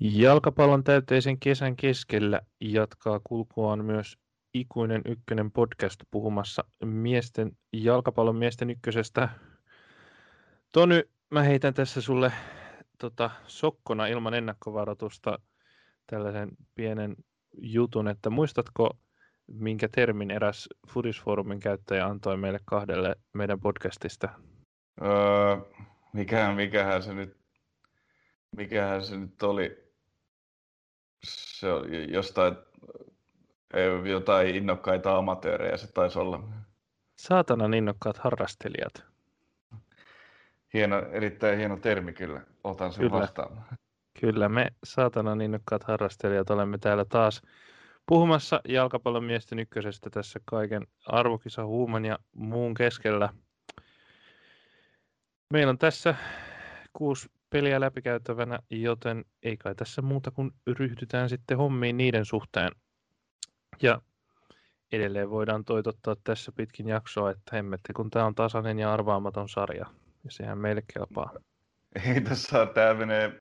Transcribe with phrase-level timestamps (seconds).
[0.00, 4.18] Jalkapallon täyteisen kesän keskellä jatkaa kulkuaan myös
[4.54, 9.28] Ikuinen Ykkönen podcast puhumassa miesten, jalkapallon miesten ykkösestä.
[10.72, 12.32] Tony, mä heitän tässä sulle
[12.98, 15.38] tota, sokkona ilman ennakkovaroitusta
[16.06, 17.16] tällaisen pienen
[17.58, 18.98] jutun, että muistatko,
[19.46, 24.28] minkä termin eräs Fudisfoorumin käyttäjä antoi meille kahdelle meidän podcastista?
[25.02, 25.56] Öö,
[26.12, 27.40] mikähän, mikähän se nyt
[28.56, 29.89] mikähän se nyt oli?
[31.24, 32.56] Se on jostain
[34.10, 36.42] jotain innokkaita amatöörejä se taisi olla.
[37.16, 39.04] Saatanan innokkaat harrastelijat.
[40.74, 42.40] Hieno, erittäin hieno termi kyllä.
[42.64, 43.20] Otan sen kyllä.
[43.20, 43.64] vastaan.
[44.20, 47.42] Kyllä, me saatanan innokkaat harrastelijat olemme täällä taas
[48.06, 53.28] puhumassa jalkapallon miesten ykkösestä tässä kaiken arvokisa huuman ja muun keskellä.
[55.52, 56.14] Meillä on tässä
[56.92, 62.72] kuusi peliä läpikäytävänä, joten ei kai tässä muuta kuin ryhdytään sitten hommiin niiden suhteen.
[63.82, 64.02] Ja
[64.92, 69.86] edelleen voidaan toitottaa tässä pitkin jaksoa, että hemmette, kun tämä on tasainen ja arvaamaton sarja.
[70.24, 71.32] Ja sehän meille kelpaa.
[72.06, 73.40] Ei tässä tämä menee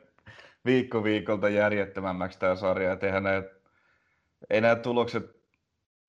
[0.66, 2.92] viikko viikolta järjettömämmäksi tämä sarja.
[2.92, 3.44] Et eihän nämä,
[4.50, 5.40] ei nämä tulokset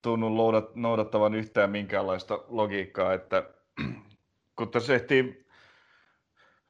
[0.03, 0.29] tunnu
[0.75, 3.51] noudattavan yhtään minkäänlaista logiikkaa, että
[4.57, 5.47] kun tässä ehtii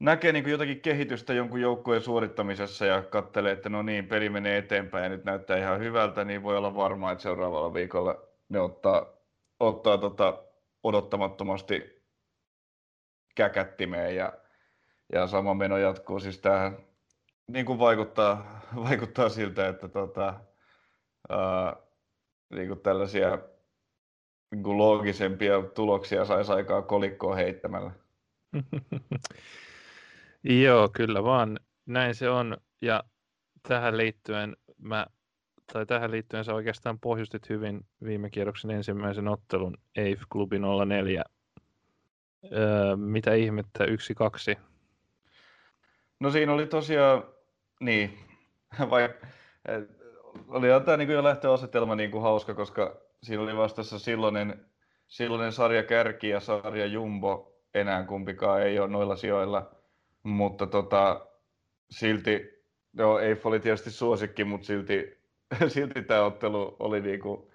[0.01, 5.03] näkee niin jotakin kehitystä jonkun joukkueen suorittamisessa ja katselee, että no niin, peli menee eteenpäin
[5.03, 9.07] ja nyt näyttää ihan hyvältä, niin voi olla varma, että seuraavalla viikolla ne ottaa,
[9.61, 10.43] ottaa tota
[10.83, 12.03] odottamattomasti
[13.35, 14.33] käkättimeen ja,
[15.13, 16.21] ja sama meno jatkuu.
[16.21, 16.77] Siis tämähän
[17.47, 20.35] niin kuin vaikuttaa, vaikuttaa siltä, että tota,
[21.29, 21.77] ää,
[22.51, 23.39] niin kuin tällaisia
[24.51, 27.91] niin kuin loogisempia tuloksia saisi aikaa kolikkoa heittämällä.
[30.45, 31.61] Joo, kyllä vaan.
[31.87, 32.57] Näin se on.
[32.83, 33.05] Ja
[33.69, 35.07] tähän liittyen mä
[35.73, 40.57] tai tähän liittyen sä oikeastaan pohjustit hyvin viime kierroksen ensimmäisen ottelun EIF Klubi
[40.89, 41.25] 04.
[42.53, 44.59] Öö, mitä ihmettä, yksi, kaksi?
[46.21, 47.25] No siinä oli tosiaan,
[47.81, 48.19] niin,
[48.91, 49.09] vai,
[50.49, 54.67] oli tämä niin jo lähtöasetelma niin kuin hauska, koska siinä oli vastassa silloinen,
[55.09, 59.71] silloinen sarja Kärki ja sarja Jumbo, enää kumpikaan ei ole noilla sijoilla–
[60.23, 61.27] mutta tota,
[61.91, 65.21] silti, no Eif oli tietysti suosikki, mutta silti,
[65.69, 67.51] silti tämä ottelu oli niinku,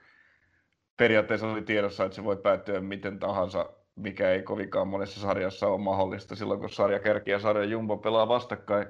[0.98, 5.82] periaatteessa oli tiedossa, että se voi päättyä miten tahansa, mikä ei kovinkaan monessa sarjassa ole
[5.82, 8.88] mahdollista silloin, kun sarja Kärki ja sarja Jumbo pelaa vastakkain.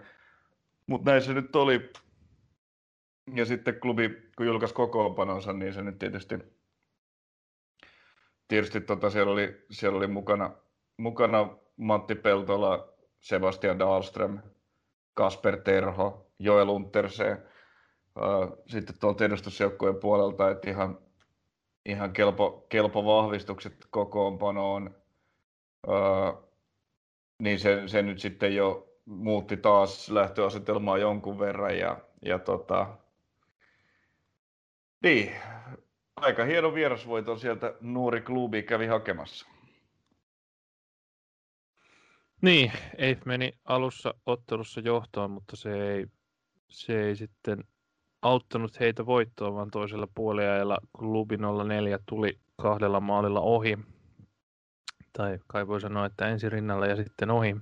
[0.87, 1.89] Mutta näin se nyt oli.
[3.35, 6.39] Ja sitten klubi, kun julkaisi kokoonpanonsa, niin se nyt tietysti,
[8.47, 10.51] tietysti tota, siellä, oli, siellä oli mukana,
[10.97, 12.94] mukana Matti Peltola,
[13.25, 14.39] Sebastian Dahlström,
[15.13, 17.37] Kasper Terho, Joel Untersee.
[18.67, 20.97] Sitten tuolta edustusjoukkojen puolelta, että ihan,
[21.85, 24.95] ihan kelpo, kelpo vahvistukset kokoonpanoon.
[27.39, 32.87] Niin se, se nyt sitten jo muutti taas lähtöasetelmaa jonkun verran ja, ja tota,
[35.03, 35.31] niin,
[36.15, 39.54] aika hieno vierasvoito sieltä nuori klubi kävi hakemassa.
[42.45, 46.05] Niin, ei meni alussa ottelussa johtoon, mutta se ei,
[46.69, 47.63] se ei sitten
[48.21, 53.77] auttanut heitä voittoon, vaan toisella puoliajalla klubi 04 tuli kahdella maalilla ohi.
[55.13, 57.55] Tai kai voi sanoa, että ensin rinnalla ja sitten ohi.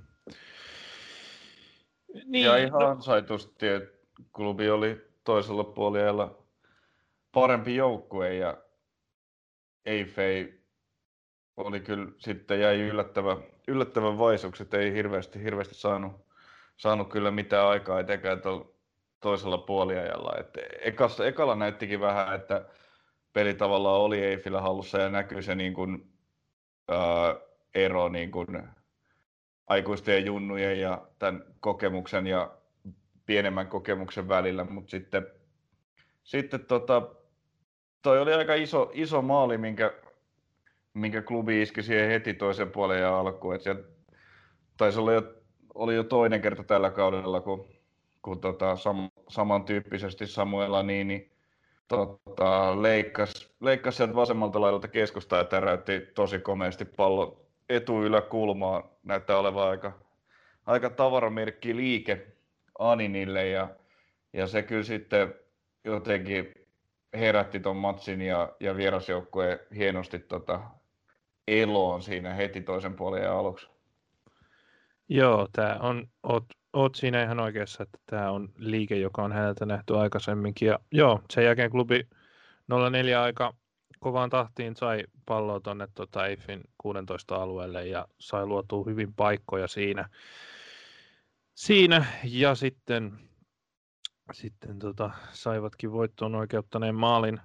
[2.26, 2.88] Niin, ja ihan no...
[2.88, 4.00] ansaitusti, että
[4.34, 6.44] klubi oli toisella puoliajalla
[7.32, 8.58] parempi joukkue ja
[9.86, 10.64] Eifei
[11.58, 13.38] oli kyllä sitten jäi yllättävä,
[13.68, 16.12] yllättävän vaisukset, ei hirveästi, hirveästi saanut,
[16.78, 18.42] saanut kyllä mitään aikaa etenkään
[19.20, 20.34] toisella puoliajalla.
[20.40, 22.66] Et ekassa, ekalla näyttikin vähän, että
[23.34, 26.14] peli tavallaan oli Eifillä hallussa ja näkyy se niin kuin,
[26.88, 27.36] ää,
[27.76, 28.64] ero niin kuin
[29.68, 32.52] aikuisten ja junnujen ja tämän kokemuksen ja
[33.26, 35.28] pienemmän kokemuksen välillä, mutta sitten,
[36.24, 37.02] sitten tota,
[38.02, 39.94] toi oli aika iso, iso maali, minkä
[40.94, 43.56] minkä klubi iski siihen heti toisen puolen ja alkuun.
[43.56, 43.64] Et
[44.78, 45.24] taisi olla jo,
[45.74, 47.68] oli jo toinen kerta tällä kaudella, kun,
[48.22, 51.32] kun tota, sam, samantyyppisesti Samuela Niini
[51.88, 58.98] tota, leikkasi, leikkasi sieltä vasemmalta laidalta keskustaa ja täräytti tosi komeasti pallo etuyläkulmaa.
[59.04, 60.00] Näyttää olevan aika,
[60.66, 62.28] aika tavaramerkki liike
[62.80, 63.68] Aninille ja,
[64.34, 65.34] ja se kyllä sitten
[65.84, 66.54] jotenkin
[67.14, 70.62] herätti ton matsin ja, ja vierasjoukkue hienosti tota,
[71.48, 73.68] eloon siinä heti toisen puolen aluksi.
[75.10, 79.66] Joo, tämä on, oot, oot siinä ihan oikeassa, että tämä on liike, joka on häneltä
[79.66, 80.68] nähty aikaisemminkin.
[80.68, 82.08] Ja joo, sen jälkeen klubi
[82.92, 83.54] 04 aika
[84.00, 90.10] kovaan tahtiin sai palloa tuonne tota Eiffin 16 alueelle ja sai luotua hyvin paikkoja siinä.
[91.56, 92.06] siinä.
[92.24, 93.20] Ja sitten,
[94.32, 97.40] sitten tota, saivatkin voittoon oikeuttaneen maalin,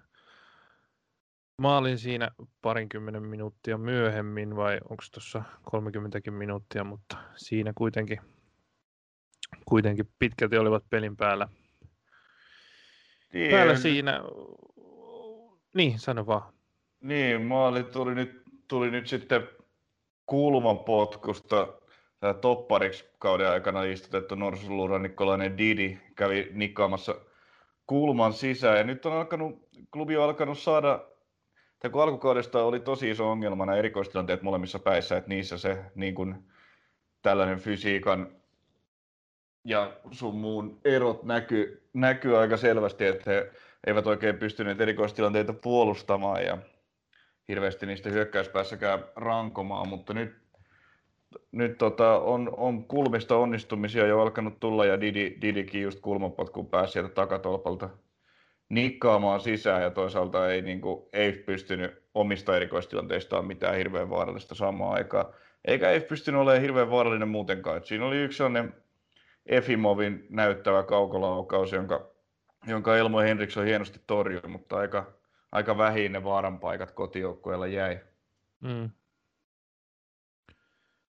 [1.59, 2.31] maalin siinä
[2.63, 8.21] parinkymmenen minuuttia myöhemmin, vai onko tuossa 30 minuuttia, mutta siinä kuitenkin,
[9.65, 11.49] kuitenkin pitkälti olivat pelin päällä.
[13.33, 14.21] Niin, Päällä siinä,
[15.75, 16.53] niin sano vaan.
[17.01, 19.49] Niin, maali tuli nyt, tuli nyt sitten
[20.27, 21.69] kulman potkusta.
[22.21, 27.15] Tämä toppariksi kauden aikana istutettu norsuluranikkolainen Didi kävi nikkaamassa
[27.87, 28.79] kulman sisään.
[28.79, 31.07] Ja nyt on alkanut, klubi on alkanut saada,
[31.79, 36.35] tai kun alkukaudesta oli tosi iso ongelmana erikoistilanteet molemmissa päissä, että niissä se niin kuin,
[37.23, 38.29] tällainen fysiikan
[39.65, 43.51] ja sun muun erot näkyy, näkyy aika selvästi, että he
[43.87, 46.59] eivät oikein pystyneet erikoistilanteita puolustamaan ja
[47.49, 50.37] hirveästi niistä hyökkäyspäässäkään rankomaan, mutta nyt,
[51.53, 56.93] nyt tota, on, on kulmista onnistumisia jo alkanut tulla ja Didi, Didikin just kulmapotkuun pääsi
[56.93, 57.91] sieltä takatolpalta
[58.69, 64.95] nikkaamaan sisään ja toisaalta ei, niin kuin, ei pystynyt omista erikoistilanteistaan mitään hirveän vaarallista samaan
[64.95, 65.35] aikaan.
[65.65, 67.77] Eikä ei pystynyt olemaan hirveän vaarallinen muutenkaan.
[67.77, 68.75] Et siinä oli yksi sellainen
[69.47, 72.11] Efimovin näyttävä kaukolaukaus, jonka,
[72.67, 75.13] jonka Elmo Henriksson hienosti torjui, mutta aika,
[75.53, 78.01] aika vähin ne vaaran paikat kotijoukkueella jäi.
[78.61, 78.91] Mm.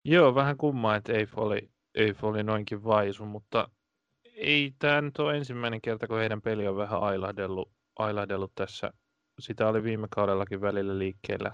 [0.05, 3.69] Joo, vähän kummaa, että Eif oli, Eif oli noinkin vaisu, mutta
[4.37, 8.93] ei tämä nyt ole ensimmäinen kerta, kun heidän peli on vähän ailahdellut, ailahdellut tässä.
[9.39, 11.51] Sitä oli viime kaudellakin välillä liikkeellä.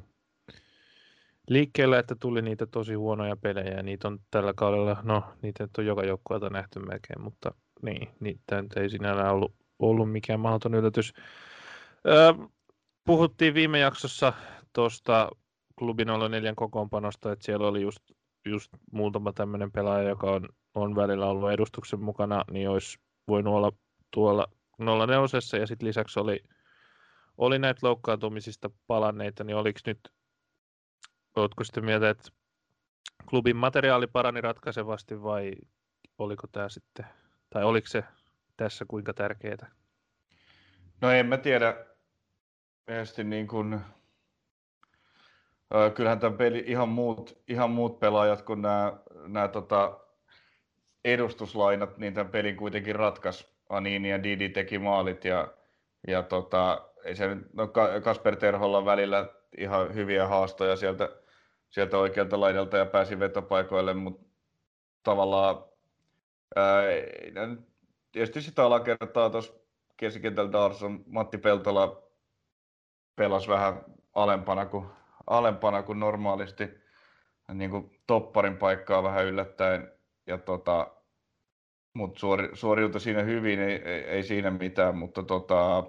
[1.49, 5.85] Liikkeellä, että tuli niitä tosi huonoja pelejä ja niitä on tällä kaudella, no niitä on
[5.85, 7.51] joka joukkueelta nähty melkein, mutta
[7.81, 11.13] niin, niitä nyt ei sinällään ollut, ollut mikään mahdoton yllätys.
[12.07, 12.33] Öö,
[13.05, 14.33] puhuttiin viime jaksossa
[14.73, 15.29] tuosta
[15.79, 17.99] klubin 04 kokoonpanosta, että siellä oli just,
[18.45, 23.71] just muutama tämmöinen pelaaja, joka on, on välillä ollut edustuksen mukana, niin olisi voinut olla
[24.11, 24.47] tuolla
[24.77, 26.43] 04 ja sitten lisäksi oli,
[27.37, 29.99] oli näitä loukkaantumisista palanneita, niin oliko nyt,
[31.35, 32.29] oletko sitten mieltä, että
[33.29, 35.53] klubin materiaali parani ratkaisevasti vai
[36.17, 37.05] oliko tämä sitten,
[37.49, 38.03] tai oliko se
[38.57, 39.71] tässä kuinka tärkeää?
[41.01, 41.85] No en mä tiedä,
[42.87, 43.79] mielestäni niin kuin,
[45.95, 48.93] kyllähän tämän peli ihan muut, ihan muut pelaajat kuin nämä,
[49.27, 49.99] nämä tota,
[51.05, 53.53] edustuslainat, niin tämän pelin kuitenkin ratkaisi.
[53.69, 55.47] Anini ja Didi teki maalit ja,
[56.07, 57.67] ja tota, ei se, no
[58.03, 61.09] Kasper Terholla välillä ihan hyviä haastoja sieltä,
[61.69, 64.25] sieltä oikealta laidalta ja pääsi vetopaikoille, mutta
[65.03, 65.63] tavallaan
[66.55, 66.83] ää,
[68.11, 69.53] tietysti sitä alakertaa tuossa
[69.97, 72.03] keskikentältä Arson Matti Peltola
[73.15, 74.85] pelasi vähän alempana kuin,
[75.27, 76.83] alempana kuin normaalisti.
[77.53, 79.91] Niin kuin topparin paikkaa vähän yllättäen.
[80.27, 80.91] Ja tota,
[81.93, 85.83] mutta suori, suoriutui siinä hyvin, ei, ei, ei siinä mitään, mutta tota,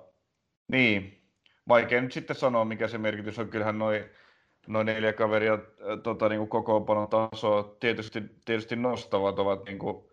[0.73, 1.23] niin,
[1.69, 3.49] vaikea nyt sitten sanoa, mikä se merkitys on.
[3.49, 4.05] Kyllähän noin
[4.67, 5.59] noin neljä kaveria
[6.03, 10.05] tota, niin kokoonpanon tasoa tietysti, tietysti nostavat, ovat niin kuin,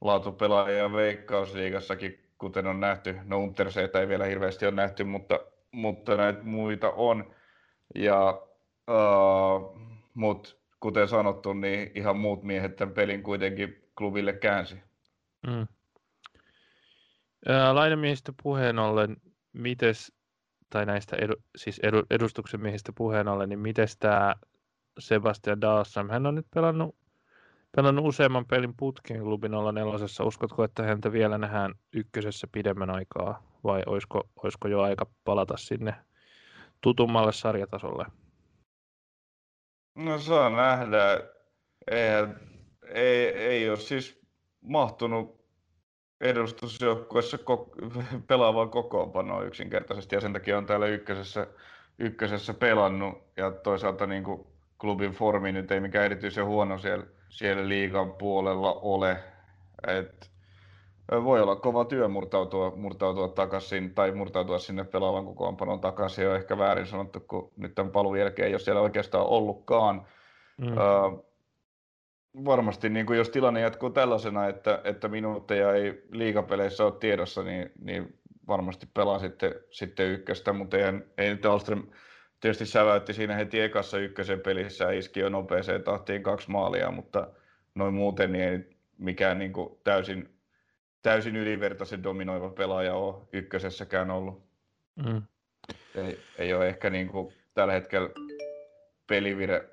[0.00, 3.16] laatupelaajia Veikkausliigassakin, kuten on nähty.
[3.24, 5.40] No Unterseitä ei vielä hirveästi ole nähty, mutta
[5.72, 7.34] mutta näitä muita on.
[7.94, 8.42] Ja,
[8.90, 9.78] uh,
[10.14, 14.76] mut kuten sanottu, niin ihan muut miehet tämän pelin kuitenkin klubille käänsi.
[15.46, 15.66] Mm.
[17.72, 19.16] Lainamiehistä puheen ollen,
[19.52, 20.12] mites,
[20.70, 24.34] tai näistä edu, siis edu, edustuksen miehistä puheen ollen, niin miten tämä
[24.98, 26.96] Sebastian Dawson, hän on nyt pelannut,
[27.76, 30.24] pelannut useamman pelin putkin klubin olla nelosessa.
[30.24, 33.50] Uskotko, että häntä vielä nähdään ykkösessä pidemmän aikaa?
[33.64, 35.94] vai olisiko, olisiko jo aika palata sinne
[36.80, 38.06] tutummalle sarjatasolle?
[39.94, 41.20] No saa nähdä.
[41.90, 42.40] Eihän,
[42.94, 44.20] ei, ei ole siis
[44.60, 45.40] mahtunut
[46.20, 47.74] edustusjoukkueessa ko-
[48.26, 51.46] pelaavaan kokoonpanoon yksinkertaisesti ja sen takia on täällä ykkösessä,
[51.98, 54.46] ykkösessä pelannut ja toisaalta niin kuin
[54.78, 59.24] klubin formi nyt ei mikään erityisen huono siellä, siellä liigan puolella ole.
[59.86, 60.30] Et
[61.24, 66.28] voi olla kova työ murtautua, murtautua takaisin tai murtautua sinne pelaavan kokoonpanon takaisin.
[66.28, 70.06] On ehkä väärin sanottu, kun nyt tämän paluun jälkeen ei ole siellä oikeastaan ollutkaan.
[70.56, 70.66] Mm.
[70.66, 71.30] Uh,
[72.44, 77.72] varmasti niin kuin jos tilanne jatkuu tällaisena, että, että minuutteja ei liigapeleissä ole tiedossa, niin,
[77.80, 80.84] niin varmasti pelaa sitten, sitten ykköstä, mutta ei,
[81.18, 81.82] ei nyt Alström
[82.40, 87.28] tietysti säväytti siinä heti ekassa ykkösen pelissä ja iski jo nopeeseen tahtiin kaksi maalia, mutta
[87.74, 88.58] noin muuten niin ei
[88.98, 90.28] mikään niin kuin täysin,
[91.02, 94.42] täysin ylivertaisen dominoiva pelaaja ole ykkösessäkään ollut.
[95.06, 95.22] Mm.
[95.94, 98.10] Ei, ei ole ehkä niin kuin tällä hetkellä
[99.06, 99.70] pelivire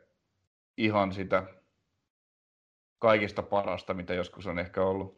[0.78, 1.44] ihan sitä
[3.00, 5.18] kaikista parasta, mitä joskus on ehkä ollut.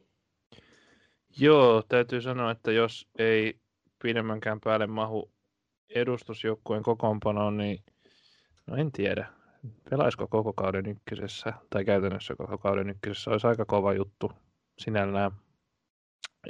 [1.37, 3.59] Joo, täytyy sanoa, että jos ei
[4.03, 5.31] pidemmänkään päälle mahu
[5.95, 7.83] edustusjoukkueen kokoonpanoon, niin
[8.67, 9.27] no en tiedä.
[9.89, 14.31] Pelaisiko koko kauden ykkösessä, tai käytännössä koko kauden ykkösessä, olisi aika kova juttu
[14.77, 15.31] sinällään.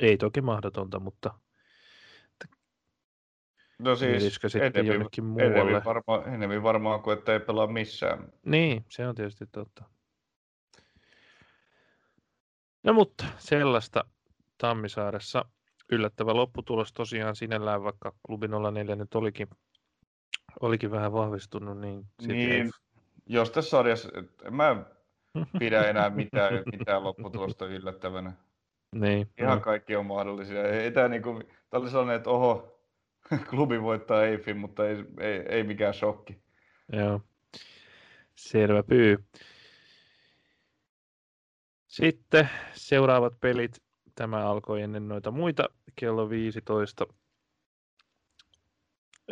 [0.01, 1.33] Ei toki mahdotonta, mutta
[3.79, 5.59] No siis sitten enemmän, jonnekin muualle.
[5.59, 8.33] Enemmän varmaan, enemmän varmaan kuin että ei pelaa missään.
[8.45, 9.83] Niin, se on tietysti totta.
[12.83, 14.03] No mutta sellaista
[14.57, 15.45] Tammisaaressa
[15.91, 19.47] yllättävä lopputulos tosiaan sinällään, vaikka klubi 04 nyt olikin,
[20.59, 21.77] olikin vähän vahvistunut.
[21.77, 22.69] Niin, niin ei...
[23.25, 24.09] jos tässä sarjassa,
[24.51, 24.85] mä en
[25.59, 28.33] pidä enää mitään, mitään lopputulosta yllättävänä.
[28.95, 29.63] Niin, Ihan no.
[29.63, 30.63] kaikki on mahdollisia.
[30.63, 32.79] Ei, tämä, niin kuin, tämä oli sellainen, että oho,
[33.49, 36.41] klubi voittaa Eiffin, mutta ei, ei, ei mikään shokki.
[36.93, 37.21] Joo,
[38.35, 39.23] selvä pyy.
[41.87, 43.81] Sitten seuraavat pelit.
[44.15, 47.05] Tämä alkoi ennen noita muita kello 15.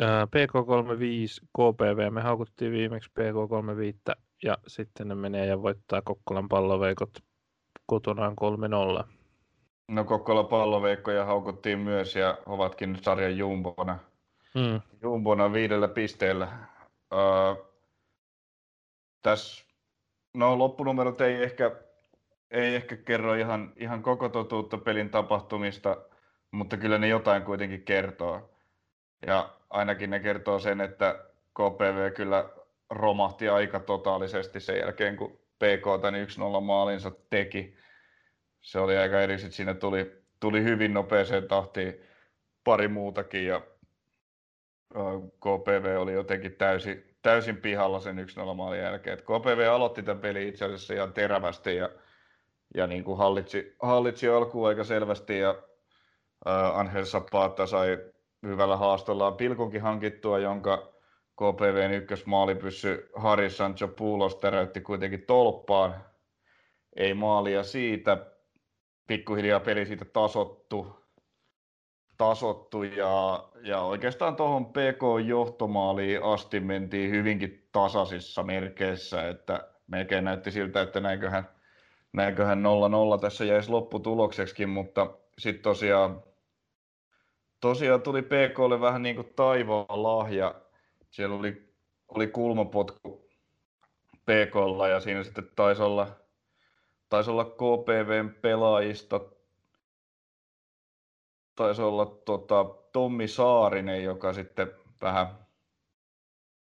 [0.00, 7.10] PK35, KPV, me haukuttiin viimeksi PK35 ja sitten ne menee ja voittaa Kokkolan palloveikot
[7.86, 8.36] kotonaan
[9.02, 9.17] 3-0.
[9.88, 13.98] No Kokkola palloveikkoja haukuttiin myös ja ovatkin sarjan jumbona.
[14.54, 14.80] Mm.
[15.02, 16.48] Jumbona viidellä pisteellä.
[17.14, 17.66] Uh,
[19.22, 19.64] tässä,
[20.34, 21.70] no loppunumerot ei ehkä
[22.50, 25.96] ei ehkä kerro ihan, ihan koko totuutta pelin tapahtumista,
[26.50, 28.50] mutta kyllä ne jotain kuitenkin kertoo.
[29.26, 32.48] Ja ainakin ne kertoo sen, että KPV kyllä
[32.90, 36.26] romahti aika totaalisesti sen jälkeen, kun PK tämän
[36.58, 37.76] 1-0 maalinsa teki.
[38.68, 42.00] Se oli aika eri, sitten siinä tuli, tuli hyvin nopeeseen tahtiin
[42.64, 43.60] pari muutakin ja
[45.40, 49.14] KPV oli jotenkin täysin, täysin pihalla sen 1-0 maalin jälkeen.
[49.18, 51.88] Et KPV aloitti tämän pelin itse asiassa ihan terävästi ja
[52.74, 55.50] ja niin kuin hallitsi, hallitsi alkuun aika selvästi ja
[56.48, 57.98] äh, Angel Zapata sai
[58.42, 60.92] hyvällä haastollaan pilkunkin hankittua, jonka
[61.36, 66.04] KPVn ykkösmaalipyssy Harry Sancho Puulos täräytti kuitenkin tolppaan.
[66.96, 68.37] Ei maalia siitä.
[69.08, 71.04] Pikkuhiljaa peli siitä tasottu,
[72.18, 80.82] tasottu ja, ja oikeastaan tuohon PK-johtomaaliin asti mentiin hyvinkin tasaisissa merkeissä, että melkein näytti siltä,
[80.82, 81.48] että näinköhän
[82.12, 82.62] näinköhän
[83.16, 86.22] 0-0 tässä jäisi lopputulokseksikin, mutta sitten tosiaan,
[87.60, 90.54] tosiaan tuli PKlle vähän niin kuin taivaan lahja.
[91.10, 91.74] Siellä oli,
[92.08, 93.28] oli kulmapotku
[94.24, 96.06] PKlla ja siinä sitten taisi olla,
[97.08, 99.20] taisi olla KPVn pelaajista,
[101.54, 104.70] taisi olla tota, Tommi Saarinen, joka sitten
[105.02, 105.26] vähän,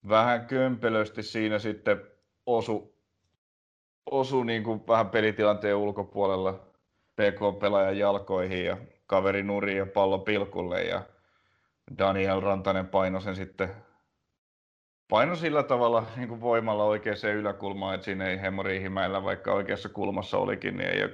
[0.09, 2.01] vähän kömpelösti siinä sitten
[2.45, 2.95] osu,
[4.11, 6.53] osui niin kuin vähän pelitilanteen ulkopuolella
[7.15, 11.01] PK-pelaajan jalkoihin ja kaveri nuriin ja pallo pilkulle ja
[11.97, 13.75] Daniel Rantanen paino sen sitten
[15.13, 20.37] paino sillä tavalla niin kuin voimalla oikeaan yläkulmaan, että siinä ei Riihimäellä, vaikka oikeassa kulmassa
[20.37, 21.09] olikin, niin ei,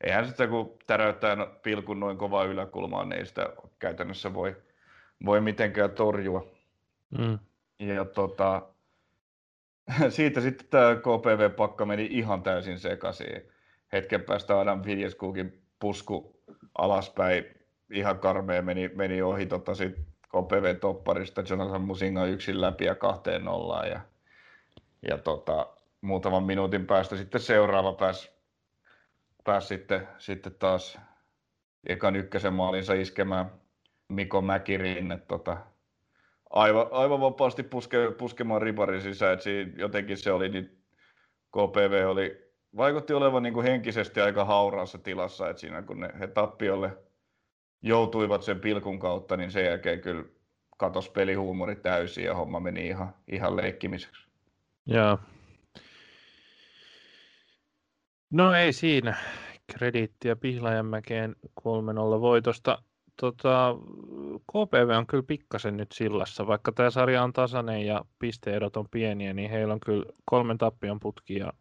[0.00, 4.56] eihän sitä kun täräyttää pilkun noin kovaa yläkulmaan, niin ei sitä käytännössä voi,
[5.24, 6.46] voi mitenkään torjua.
[7.18, 7.38] Mm.
[7.78, 8.62] Ja tota,
[10.08, 13.42] siitä sitten tämä KPV-pakka meni ihan täysin sekaisin.
[13.92, 16.42] Hetken päästä Adam Viljeskuukin pusku
[16.78, 17.44] alaspäin,
[17.92, 23.88] ihan karmea meni, meni ohi tota sit KPV-topparista Jonathan Musinga yksin läpi ja kahteen nollaan.
[23.88, 24.00] Ja,
[25.08, 25.66] ja tota,
[26.00, 28.30] muutaman minuutin päästä sitten seuraava pääsi
[29.44, 30.98] pääs sitten, sitten taas
[31.86, 33.50] ekan ykkösen maalinsa iskemään
[34.08, 35.22] Miko Mäkirin.
[35.28, 35.56] Tota,
[36.50, 40.82] aivan, aivan vapaasti puske, puskemaan riparin sisään, että siinä jotenkin se oli, niin
[41.48, 46.26] KPV oli, vaikutti olevan niin kuin henkisesti aika hauraassa tilassa, että siinä kun ne, he
[46.26, 46.96] tappiolle
[47.82, 50.24] joutuivat sen pilkun kautta, niin sen jälkeen kyllä
[50.76, 54.28] katos pelihuumori täysin ja homma meni ihan, ihan leikkimiseksi.
[54.86, 55.18] Joo.
[58.30, 59.16] No ei siinä.
[59.72, 61.64] Krediittiä Pihlajanmäkeen 3-0
[62.20, 62.82] voitosta
[63.20, 63.76] tota,
[64.46, 69.34] KPV on kyllä pikkasen nyt sillassa, vaikka tämä sarja on tasainen ja pisteerot on pieniä,
[69.34, 71.52] niin heillä on kyllä kolmen tappion putki ja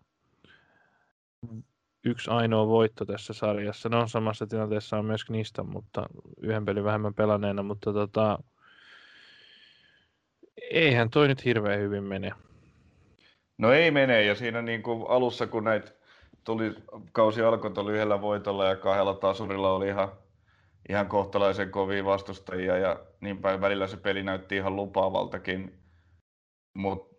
[2.05, 3.89] yksi ainoa voitto tässä sarjassa.
[3.89, 6.05] Ne on samassa tilanteessa on myös Knista, mutta
[6.41, 8.39] yhden pelin vähemmän pelanneena, mutta tota,
[10.71, 12.31] eihän toi nyt hirveän hyvin mene.
[13.57, 15.91] No ei mene, ja siinä niin kuin alussa kun näitä
[16.43, 16.75] tuli,
[17.11, 20.11] kausi alkoi tuli yhdellä voitolla ja kahdella tasurilla oli ihan,
[20.89, 25.79] ihan kohtalaisen kovia vastustajia ja niin päin välillä se peli näytti ihan lupaavaltakin,
[26.73, 27.15] mutta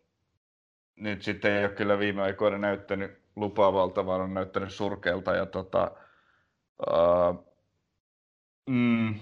[0.96, 5.90] nyt sitten ei ole kyllä viime aikoina näyttänyt lupaavalta, vaan on näyttänyt surkealta ja tota,
[6.90, 7.44] uh,
[8.70, 9.14] mm,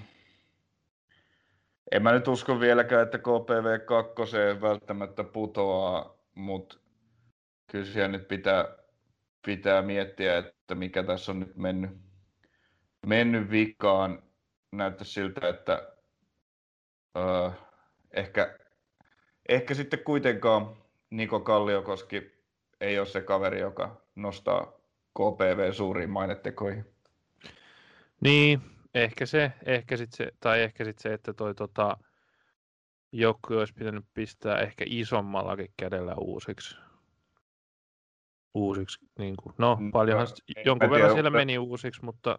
[1.93, 6.77] en mä nyt usko vieläkään, että KPV 2 välttämättä putoaa, mutta
[7.71, 8.65] kyllä siellä nyt pitää,
[9.47, 11.91] pitää miettiä, että mikä tässä on nyt mennyt,
[13.07, 14.23] mennyt vikaan.
[14.73, 15.93] Näyttää siltä, että
[17.19, 17.53] uh,
[18.11, 18.59] ehkä,
[19.49, 20.77] ehkä sitten kuitenkaan
[21.11, 22.39] Niko Kalliokoski
[22.81, 24.73] ei ole se kaveri, joka nostaa
[25.15, 26.85] KPV suuriin mainetekoihin.
[28.21, 28.61] Niin,
[28.95, 31.97] ehkä se, ehkä sit se, tai ehkä sit se, että toi tota,
[33.13, 36.77] joku olisi pitänyt pistää ehkä isommallakin kädellä uusiksi.
[38.55, 42.39] Uusiksi, niin kuin, no mm, paljonhan no, jonkun verran siellä meni uusiksi, mutta...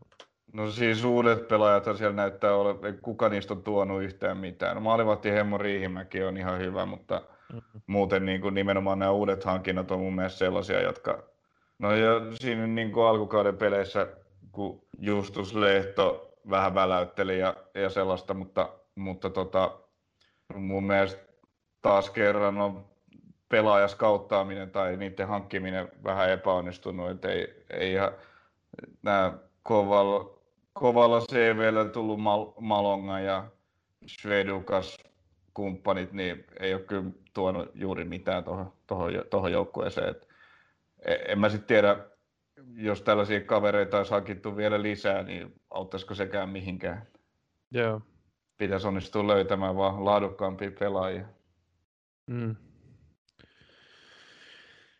[0.54, 4.76] No siis uudet pelaajat siellä näyttää olevan, kuka niistä on tuonut yhtään mitään.
[4.76, 7.22] No maalivahti Hemmo Riihimäki on ihan hyvä, mutta
[7.54, 7.82] mm-hmm.
[7.88, 11.30] muuten niin kuin nimenomaan nämä uudet hankinnat on mun mielestä sellaisia, jotka...
[11.80, 14.08] No ja siinä niin kuin alkukauden peleissä,
[14.52, 19.80] kun Justus Lehto vähän väläytteli ja, ja sellaista, mutta, mutta tota,
[20.56, 21.22] mun mielestä
[21.82, 22.86] taas kerran on
[23.50, 28.12] pelaajaskauttaaminen tai niiden hankkiminen vähän epäonnistunut, että ei, ei ihan
[29.04, 29.34] nämä
[29.64, 30.40] kovalla,
[30.74, 33.46] kovalla CVllä tullut Mal, Malonga ja
[34.06, 34.98] Svedukas
[35.54, 38.44] kumppanit, niin ei ole kyllä tuonut juuri mitään
[39.30, 40.10] tuohon joukkueeseen.
[40.10, 40.29] Et e,
[41.06, 42.06] en mä sitten tiedä,
[42.74, 47.08] jos tällaisia kavereita olisi hankittu vielä lisää, niin auttaisiko sekään mihinkään?
[47.72, 48.02] Joo.
[48.58, 51.26] Pitäisi onnistua löytämään vaan laadukkaampia pelaajia.
[52.28, 52.56] Mm.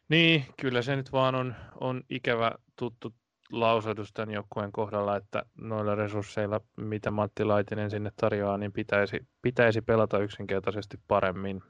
[0.10, 3.14] Niin, kyllä se nyt vaan on, on ikävä tuttu
[3.52, 9.82] lausahdus tämän joukkueen kohdalla, että noilla resursseilla, mitä Matti Laitinen sinne tarjoaa, niin pitäisi, pitäisi
[9.82, 11.62] pelata yksinkertaisesti paremmin.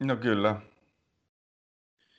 [0.00, 0.56] No kyllä,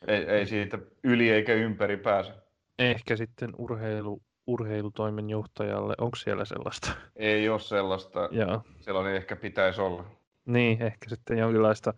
[0.07, 2.33] ei, ei siitä yli eikä ympäri pääse.
[2.79, 6.91] Ehkä sitten urheilu, urheilutoimen johtajalle, onko siellä sellaista?
[7.15, 8.29] Ei ole sellaista.
[8.31, 8.61] Joo.
[8.79, 10.05] Sellainen ehkä pitäisi olla.
[10.45, 11.93] Niin, ehkä sitten jonkinlaista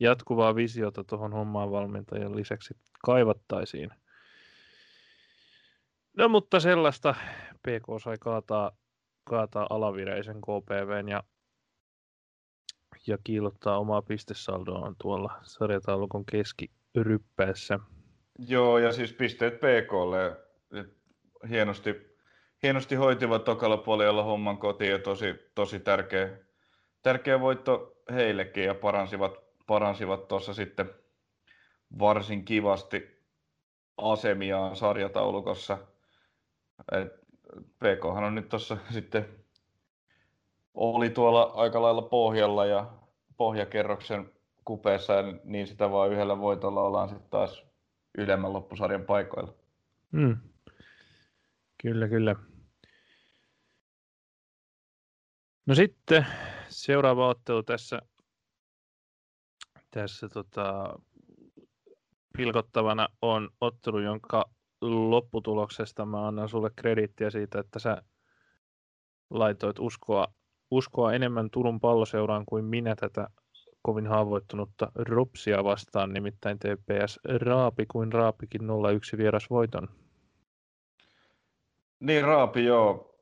[0.00, 3.90] jatkuvaa visiota tuohon hommaan valmentajan lisäksi kaivattaisiin.
[6.16, 7.14] No mutta sellaista
[7.62, 8.70] PK sai kaataa,
[9.24, 11.22] kaataa alavireisen KPVn ja,
[13.06, 17.78] ja kiilottaa omaa pistesaldoaan tuolla sarjataulukon keski, ryppäessä.
[18.38, 20.36] Joo, ja siis pisteet PKlle.
[21.48, 21.94] Hienosti,
[22.62, 26.38] hienosti hoitivat tokalla puolella homman kotiin ja tosi, tosi tärkeä,
[27.02, 30.90] tärkeä voitto heillekin ja paransivat paransivat tuossa sitten
[31.98, 33.24] varsin kivasti
[33.96, 35.78] asemiaan sarjataulukossa.
[36.92, 37.12] Et
[37.78, 39.28] PKhan on nyt tuossa sitten
[40.74, 42.92] oli tuolla aika lailla pohjalla ja
[43.36, 44.33] pohjakerroksen
[44.64, 45.12] kupeessa,
[45.44, 47.64] niin sitä vaan yhdellä voitolla ollaan sitten taas
[48.18, 49.54] ylemmän loppusarjan paikoilla.
[50.12, 50.36] Mm.
[51.82, 52.36] Kyllä, kyllä.
[55.66, 56.26] No sitten
[56.68, 58.02] seuraava ottelu tässä,
[59.90, 60.98] tässä tota,
[62.36, 64.50] pilkottavana on ottelu, jonka
[64.80, 68.02] lopputuloksesta mä annan sulle krediittiä siitä, että sä
[69.30, 70.34] laitoit uskoa,
[70.70, 73.28] uskoa enemmän Turun palloseuraan kuin minä tätä
[73.84, 79.88] kovin haavoittunutta Ropsia vastaan, nimittäin TPS Raapi kuin Raapikin 0-1 vieras voiton.
[82.00, 83.14] Niin Raapi joo.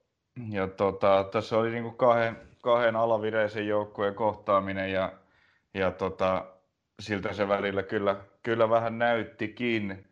[0.50, 5.12] Ja tota, tässä oli niinku kahden, kahden alavireisen joukkueen kohtaaminen ja,
[5.74, 6.46] ja tota,
[7.00, 10.08] siltä se välillä kyllä, kyllä vähän näyttikin.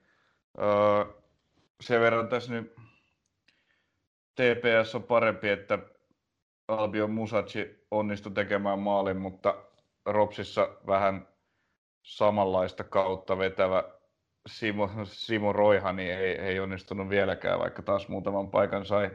[0.59, 1.05] Öö,
[1.81, 2.75] sen verran tässä nyt
[4.35, 5.79] TPS on parempi, että
[6.69, 9.69] Albion Musachi onnistui tekemään maalin, mutta
[10.12, 11.29] Ropsissa vähän
[12.03, 13.85] samanlaista kautta vetävä
[14.49, 19.11] Simo, Simo Roihani ei, ei onnistunut vieläkään, vaikka taas muutaman paikan sai.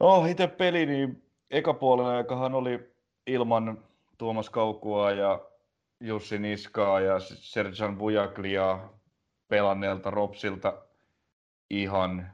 [0.00, 2.94] No, itse peli, niin eka puolella aikahan oli
[3.26, 3.84] ilman
[4.18, 5.40] Tuomas Kaukua ja
[6.00, 8.78] Jussi Niskaa ja Serjan Vujaklia
[9.48, 10.82] pelanneelta Ropsilta
[11.70, 12.30] ihan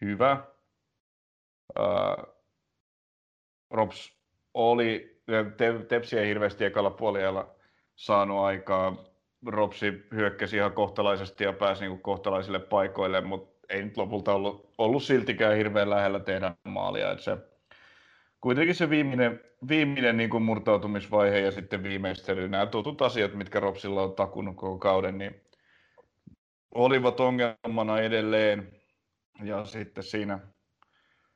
[0.00, 0.44] hyvä.
[1.78, 2.34] Uh,
[3.70, 4.18] Rops
[4.54, 5.13] oli
[5.88, 7.54] Tepsi ei hirveästi ekalla puolella
[7.96, 9.04] saanut aikaa.
[9.46, 15.02] Ropsi hyökkäsi ihan kohtalaisesti ja pääsi niin kohtalaisille paikoille, mutta ei nyt lopulta ollut, ollut
[15.02, 17.18] siltikään hirveän lähellä tehdä maalia.
[17.18, 17.36] Se,
[18.40, 24.02] kuitenkin se viimeinen, viimeinen niin kuin murtautumisvaihe ja sitten viimeistely, nämä tutut asiat, mitkä Ropsilla
[24.02, 25.40] on takunut koko kauden, niin
[26.74, 28.72] olivat ongelmana edelleen.
[29.44, 30.38] Ja sitten siinä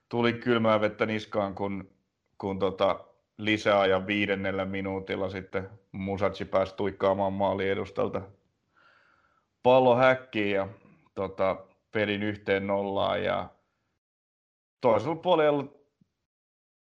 [0.09, 1.91] tuli kylmää vettä niskaan, kun,
[2.39, 3.05] kun tota,
[3.39, 8.23] lisäajan viidennellä minuutilla sitten Musachi pääsi tuikkaamaan maali edustalta
[9.63, 10.69] pallo häkkiin ja
[11.15, 11.57] tota,
[11.93, 13.49] pelin yhteen nollaan ja
[14.81, 15.65] toisella puolella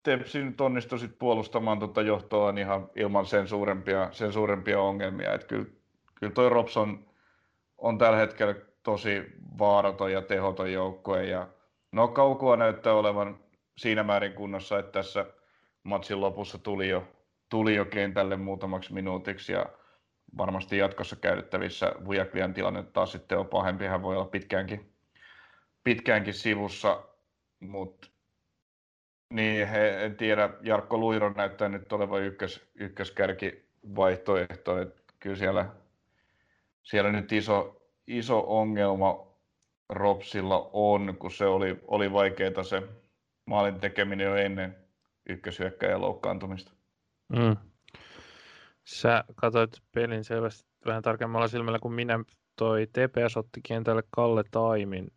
[0.02, 5.34] Tepsi nyt onnistui sit puolustamaan tuota johtoa ihan ilman sen suurempia, sen suurempia ongelmia.
[5.34, 5.66] Et kyllä,
[6.14, 7.04] kyllä toi Robson
[7.78, 9.22] on tällä hetkellä tosi
[9.58, 11.48] vaaraton ja tehoton joukkue ja
[11.92, 13.38] no kaukoa näyttää olevan
[13.78, 15.26] siinä määrin kunnossa, että tässä
[15.88, 17.08] matsin lopussa tuli jo,
[17.48, 19.66] tuli jo kentälle muutamaksi minuutiksi ja
[20.36, 24.92] varmasti jatkossa käytettävissä Vujaklian tilanne taas sitten on pahempi, hän voi olla pitkäänkin,
[25.84, 27.02] pitkäänkin sivussa,
[27.60, 28.08] mutta
[29.30, 35.68] niin, he, en tiedä, Jarkko Luiro näyttää nyt olevan ykkös, ykköskärki vaihtoehto, että kyllä siellä,
[36.82, 39.28] siellä nyt iso, iso ongelma
[39.88, 42.82] Ropsilla on, kun se oli, oli vaikeaa se
[43.44, 44.87] maalin tekeminen jo ennen
[45.28, 46.72] ykköshyökkäjän loukkaantumista.
[47.28, 47.56] Mm.
[48.84, 52.24] Sä katsoit pelin selvästi vähän tarkemmalla silmällä kuin minä.
[52.56, 55.12] Toi TPS otti kentälle Kalle Taimin.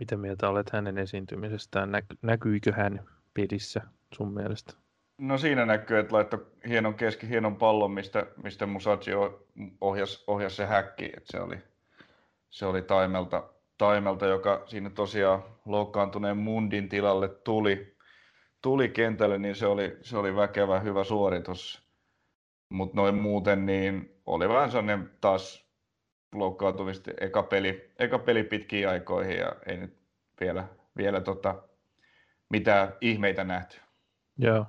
[0.00, 1.92] Mitä mieltä olet hänen esiintymisestään?
[1.92, 3.80] Nä- näkyykö hän pelissä
[4.14, 4.72] sun mielestä?
[5.18, 9.10] No siinä näkyy, että laittoi hienon keski, hienon pallon, mistä, mistä Musachi
[9.80, 11.04] ohjasi, ohjasi se häkki.
[11.04, 11.58] Että se oli,
[12.50, 17.96] se oli Taimelta, Taimelta, joka siinä tosiaan loukkaantuneen Mundin tilalle tuli,
[18.62, 21.82] tuli kentälle, niin se oli, se oli väkevä, hyvä suoritus.
[22.68, 25.66] Mutta noin muuten, niin oli vähän sellainen taas
[26.34, 29.96] loukkaantumista eka peli, eka peli pitkiin aikoihin ja ei nyt
[30.40, 31.62] vielä, vielä tota,
[32.50, 33.80] mitään ihmeitä nähty.
[34.38, 34.66] Joo.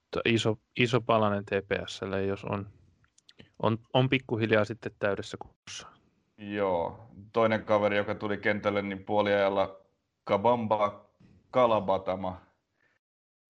[0.00, 2.66] Mutta iso, iso palanen TPSlle, jos on,
[3.62, 5.88] on, on pikkuhiljaa sitten täydessä kunnossa.
[6.38, 7.08] Joo.
[7.32, 9.80] Toinen kaveri, joka tuli kentälle, niin puoliajalla
[10.24, 11.04] Kabamba
[11.50, 12.40] Kalabatama.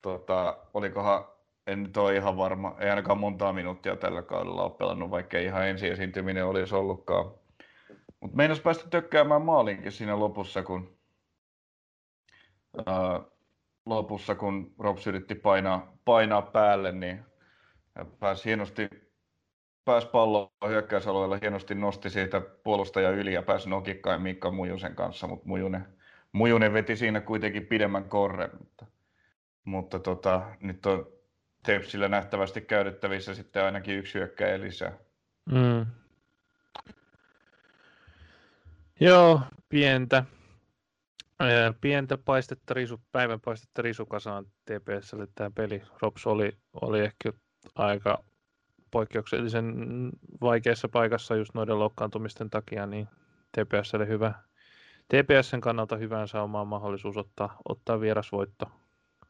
[0.04, 1.24] Tota, olikohan,
[1.66, 5.68] en nyt ole ihan varma, ei ainakaan montaa minuuttia tällä kaudella ole pelannut, vaikka ihan
[5.68, 7.30] ensi esiintyminen olisi ollutkaan.
[8.20, 10.98] Mutta meinas päästä tökkäämään maalinkin siinä lopussa, kun,
[12.86, 13.20] ää,
[13.86, 17.24] lopussa, kun Rops yritti painaa, painaa päälle, niin
[18.18, 18.88] pääsi hienosti
[19.84, 25.48] pääsi palloon hyökkäysalueella, hienosti nosti siitä puolustaja yli ja pääsi nokikkaan Mikka Mujusen kanssa, mutta
[25.48, 25.86] Mujunen,
[26.32, 28.50] Mujunen veti siinä kuitenkin pidemmän korren.
[28.58, 28.86] Mutta,
[29.64, 31.14] mutta tota, nyt on
[31.66, 34.92] Tepsillä nähtävästi käytettävissä sitten ainakin yksi hyökkäjä lisää.
[35.50, 35.86] Mm.
[39.00, 40.24] Joo, pientä.
[41.80, 45.82] Pientä paistetta risu, päivän paistetta risukasaan TPSlle tämä peli.
[46.02, 47.32] Rops oli, oli ehkä
[47.74, 48.24] aika
[48.90, 49.74] poikkeuksellisen
[50.40, 53.08] vaikeassa paikassa just noiden loukkaantumisten takia, niin
[53.52, 54.34] TPSlle hyvä,
[55.08, 58.70] TPSn kannalta hyvään saumaan mahdollisuus ottaa, ottaa vierasvoitto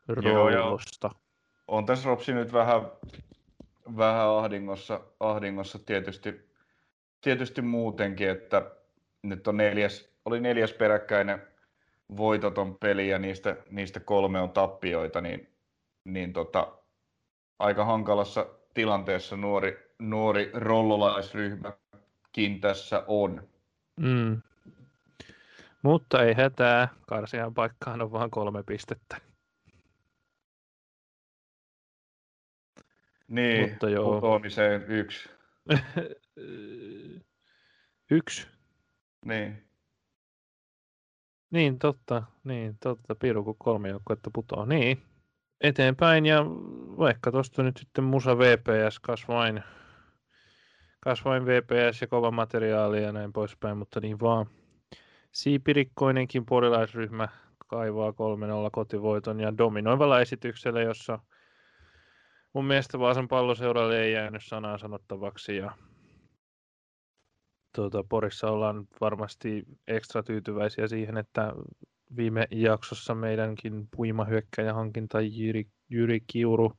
[0.09, 1.11] Rollosta.
[1.69, 2.83] On tässä Ropsi nyt vähän,
[3.97, 6.51] vähän ahdingossa, ahdingossa tietysti,
[7.21, 8.71] tietysti muutenkin, että
[9.23, 11.43] nyt on neljäs, oli neljäs peräkkäinen
[12.17, 15.49] voitoton peli ja niistä, niistä kolme on tappioita, niin,
[16.05, 16.73] niin tota,
[17.59, 23.49] aika hankalassa tilanteessa nuori, nuori rollolaisryhmäkin tässä on.
[24.01, 24.43] Mm.
[25.83, 29.34] Mutta ei hätää, karsian paikkaan on vain kolme pistettä.
[33.35, 34.15] Niin, Mutta joo.
[34.15, 35.29] putoamiseen yksi.
[38.11, 38.47] yksi?
[39.25, 39.65] Niin.
[41.51, 42.23] Niin, totta.
[42.45, 43.15] Niin, totta.
[43.15, 44.67] Piru, kun kolme joukkuetta putoaa.
[44.67, 45.03] Niin,
[45.61, 46.45] eteenpäin ja
[46.99, 49.63] vaikka tuosta nyt sitten Musa VPS kasvain,
[51.01, 54.47] kasvain VPS ja kova materiaali ja näin poispäin, mutta niin vaan.
[55.33, 57.29] Siipirikkoinenkin porilaisryhmä
[57.69, 58.15] kaivaa 3-0
[58.73, 61.19] kotivoiton ja dominoivalla esityksellä, jossa
[62.55, 65.73] mun mielestä Vaasan palloseuralle ei jäänyt sanaa sanottavaksi ja
[67.75, 71.53] tuota, Porissa ollaan varmasti ekstra tyytyväisiä siihen, että
[72.17, 76.73] viime jaksossa meidänkin puimahyökkäjähankinta Jyri, Jyri Kiuru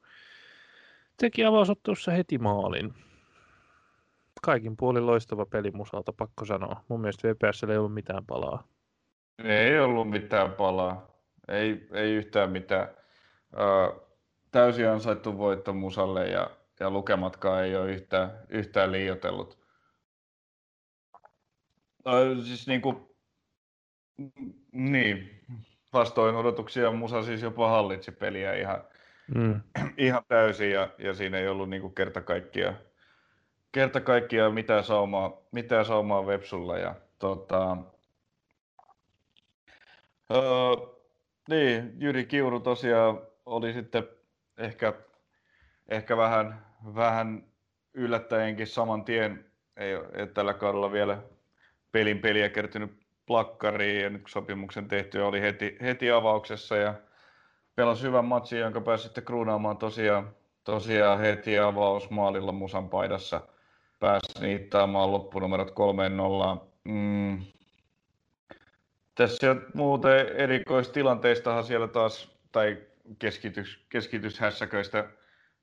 [1.18, 2.94] teki avausottelussa heti maalin.
[4.42, 6.84] Kaikin puolin loistava peli musalta, pakko sanoa.
[6.88, 8.68] Mun mielestä VPS ei ollut mitään palaa.
[9.44, 11.08] Ei ollut mitään palaa.
[11.48, 12.88] Ei, ei yhtään mitään.
[13.54, 14.06] Ö,
[14.56, 19.60] täysin ansaittu voitto musalle ja, ja lukematkaan ei ole yhtään, yhtään liiotellut.
[22.08, 23.10] Ö, siis niin kuin,
[24.72, 25.42] niin,
[25.94, 28.84] vastoin odotuksia Musa siis jopa hallitsi peliä ihan,
[29.36, 29.62] mm.
[29.98, 32.78] ihan täysin ja, ja siinä ei ollut niin kuin kerta kaikkiaan,
[33.72, 36.78] kerta kaikkiaan mitään saumaa, mitään saumaa Vepsulla.
[36.78, 37.78] Ja, tota,
[40.32, 40.42] öö,
[41.50, 44.16] niin, Jyri Kiuru tosiaan oli sitten
[44.58, 44.94] ehkä,
[45.88, 46.66] ehkä vähän,
[46.96, 47.44] vähän
[47.94, 49.46] yllättäenkin saman tien.
[49.78, 51.18] Ei ole tällä kaudella vielä
[51.92, 56.94] pelin peliä kertynyt plakkariin ja nyt sopimuksen tehty oli heti, heti avauksessa ja
[57.76, 63.42] pelasi hyvän matsin, jonka pääsi sitten kruunaamaan tosiaan, tosiaan heti avausmaalilla Musan paidassa.
[64.00, 65.74] Pääsi niittaamaan loppunumerot 3-0.
[66.84, 67.44] Mm.
[69.16, 72.78] Tässä muuten erikoistilanteistahan siellä taas, tai
[73.20, 75.10] keskitys, keskityshässäköistä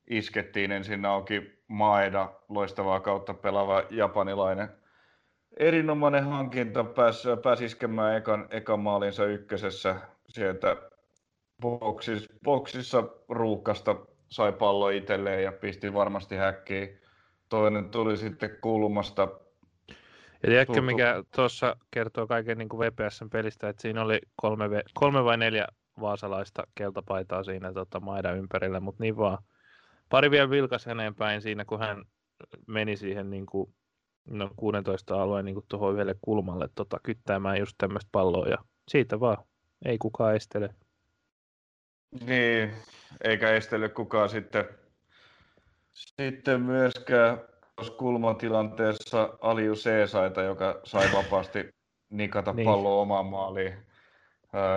[0.06, 4.68] iskettiin ensin auki Maeda, loistavaa kautta pelaava japanilainen.
[5.56, 9.96] Erinomainen hankinta, pääsi, pääsi iskemään ekan, ekan maalinsa ykkösessä
[10.28, 10.76] sieltä
[11.60, 13.96] boksis, boksissa ruuhkasta,
[14.28, 17.00] sai pallo itselleen ja pisti varmasti häkkiin.
[17.48, 19.28] Toinen tuli sitten kulmasta.
[20.42, 25.24] Ja tiedätkö, mikä tuossa kertoo kaiken niin kuin VPSn pelistä, että siinä oli kolme, kolme
[25.24, 25.66] vai neljä
[26.00, 29.38] vaasalaista keltapaitaa siinä tota, maida ympärillä, mutta niin vaan.
[30.08, 32.04] Pari vielä vilkas häneen päin siinä, kun hän
[32.66, 33.74] meni siihen niin kuin,
[34.30, 39.38] no, 16 alueen niin tuohon yhdelle kulmalle tota, kyttäämään just tämmöistä palloa ja siitä vaan.
[39.84, 40.74] Ei kukaan estele.
[42.26, 42.72] Niin,
[43.24, 44.64] eikä estele kukaan sitten,
[45.92, 47.38] sitten myöskään
[47.96, 51.74] kulmatilanteessa Aliu Seesaita, joka sai vapaasti
[52.10, 52.64] nikata niin.
[52.64, 53.74] palloa omaan maaliin.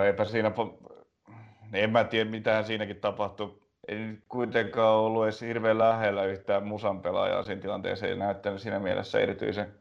[0.06, 0.52] Eipä siinä,
[1.72, 3.58] en mä tiedä mitä siinäkin tapahtui.
[3.88, 8.06] Ei kuitenkaan ollut edes hirveän lähellä yhtään musan pelaajaa siinä tilanteessa.
[8.06, 9.74] Ei näyttänyt siinä mielessä erityisen,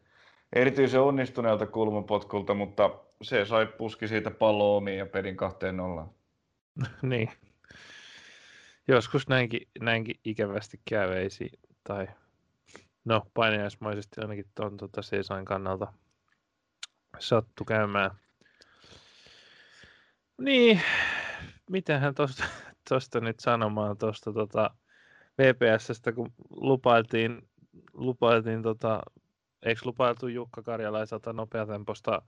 [0.53, 2.89] erityisen onnistuneelta kulmapotkulta, mutta
[3.21, 6.09] se sai puski siitä palloa omiin ja pelin kahteen nollaan.
[7.01, 7.31] niin.
[8.87, 11.51] Joskus näinkin, näinkin ikävästi käveisi,
[11.83, 12.07] tai
[13.05, 15.93] no painajaismaisesti ainakin tuon tota, Seisain kannalta
[17.19, 18.11] sattu käymään.
[20.37, 20.81] Niin,
[21.69, 22.43] mitähän tuosta
[22.89, 24.69] tosta nyt sanomaan tuosta tota
[25.37, 27.41] VPSstä, kun lupailtiin,
[27.93, 29.01] lupailtiin tota,
[29.65, 32.21] eikö lupailtu Jukka Karjalaiselta nopeatempoista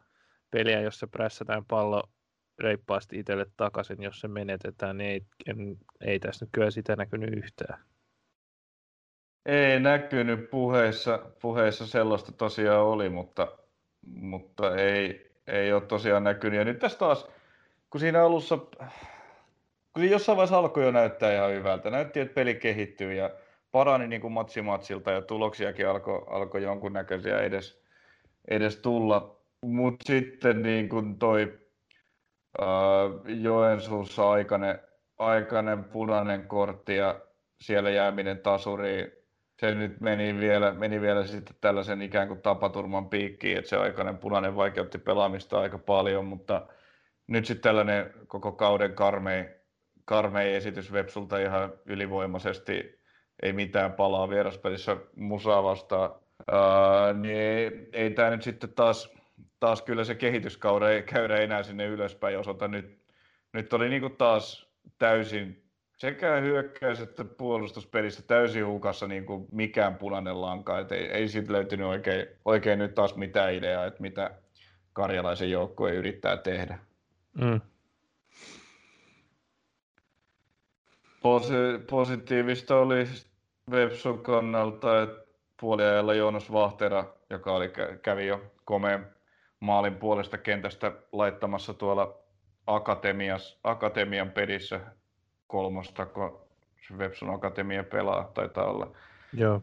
[0.52, 2.04] peliä, jossa prässätään pallo
[2.60, 7.34] reippaasti itselle takaisin, jos se menetetään, niin ei, en, ei tässä nyt kyllä sitä näkynyt
[7.38, 7.84] yhtään.
[9.46, 13.58] Ei näkynyt puheissa, puheissa sellaista tosiaan oli, mutta,
[14.06, 16.60] mutta ei, ei ole tosiaan näkynyt.
[16.60, 17.28] Ja nyt tässä taas,
[17.90, 18.60] kun siinä alussa,
[20.00, 23.32] siinä jossain vaiheessa alkoi jo näyttää ihan hyvältä, näytti, että peli kehittyy ja
[23.72, 27.84] parani niin kuin matsi matsilta ja tuloksiakin alkoi alko jonkunnäköisiä edes,
[28.48, 29.38] edes tulla.
[29.62, 31.60] Mutta sitten niin kuin toi
[33.26, 34.80] Joensuussa aikainen,
[35.18, 37.20] aikainen punainen kortti ja
[37.62, 39.12] siellä jääminen tasuriin.
[39.60, 44.18] Se nyt meni vielä, meni vielä sitten tällaisen ikään kuin tapaturman piikkiin, että se aikainen
[44.18, 46.68] punainen vaikeutti pelaamista aika paljon, mutta
[47.28, 49.46] nyt sitten tällainen koko kauden karmei,
[50.08, 53.00] karmei esitys Vepsulta ihan ylivoimaisesti,
[53.42, 59.18] ei mitään palaa vieraspelissä musaa vastaan, uh, niin ei, ei tämä nyt sitten taas
[59.60, 62.68] taas kyllä se kehityskauden ei käydä enää sinne ylöspäin osoita.
[62.68, 63.00] Nyt,
[63.54, 65.64] nyt oli niin taas täysin
[65.98, 70.80] sekä hyökkäys- että puolustuspelissä täysin hukassa niin kuin mikään punainen lanka.
[70.80, 74.32] Et ei, ei siitä löytynyt oikein, oikein nyt taas mitään ideaa, että mitä
[74.94, 76.80] karjalaisen joukkue yrittää tehdä.
[77.42, 77.62] Mm.
[81.28, 83.06] Posi- positiivista oli
[83.72, 85.26] Websun kannalta, että
[85.62, 89.08] puoliajalla Joonas Vahtera, joka oli, kävi jo komeen
[89.60, 92.18] maalin puolesta kentästä laittamassa tuolla
[92.68, 94.80] akatemias, akatemian pelissä
[95.48, 96.40] kolmosta, kun
[96.98, 98.92] Websun akatemia pelaa, taitaa olla.
[99.34, 99.62] Joo.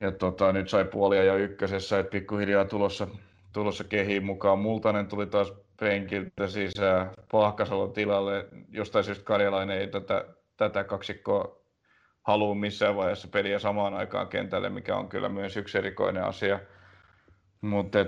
[0.00, 3.08] Ja tota, nyt sai puolia jo ykkösessä, että pikkuhiljaa tulossa,
[3.52, 4.58] tulossa kehiin mukaan.
[4.58, 8.48] Multanen tuli taas penkiltä sisään Pahkasalon tilalle.
[8.68, 10.24] Jostain syystä Karjalainen ei tätä,
[10.68, 11.60] tätä kaksikkoa
[12.22, 16.60] halua missään vaiheessa peliä samaan aikaan kentälle, mikä on kyllä myös yksi erikoinen asia.
[17.60, 17.98] Mutta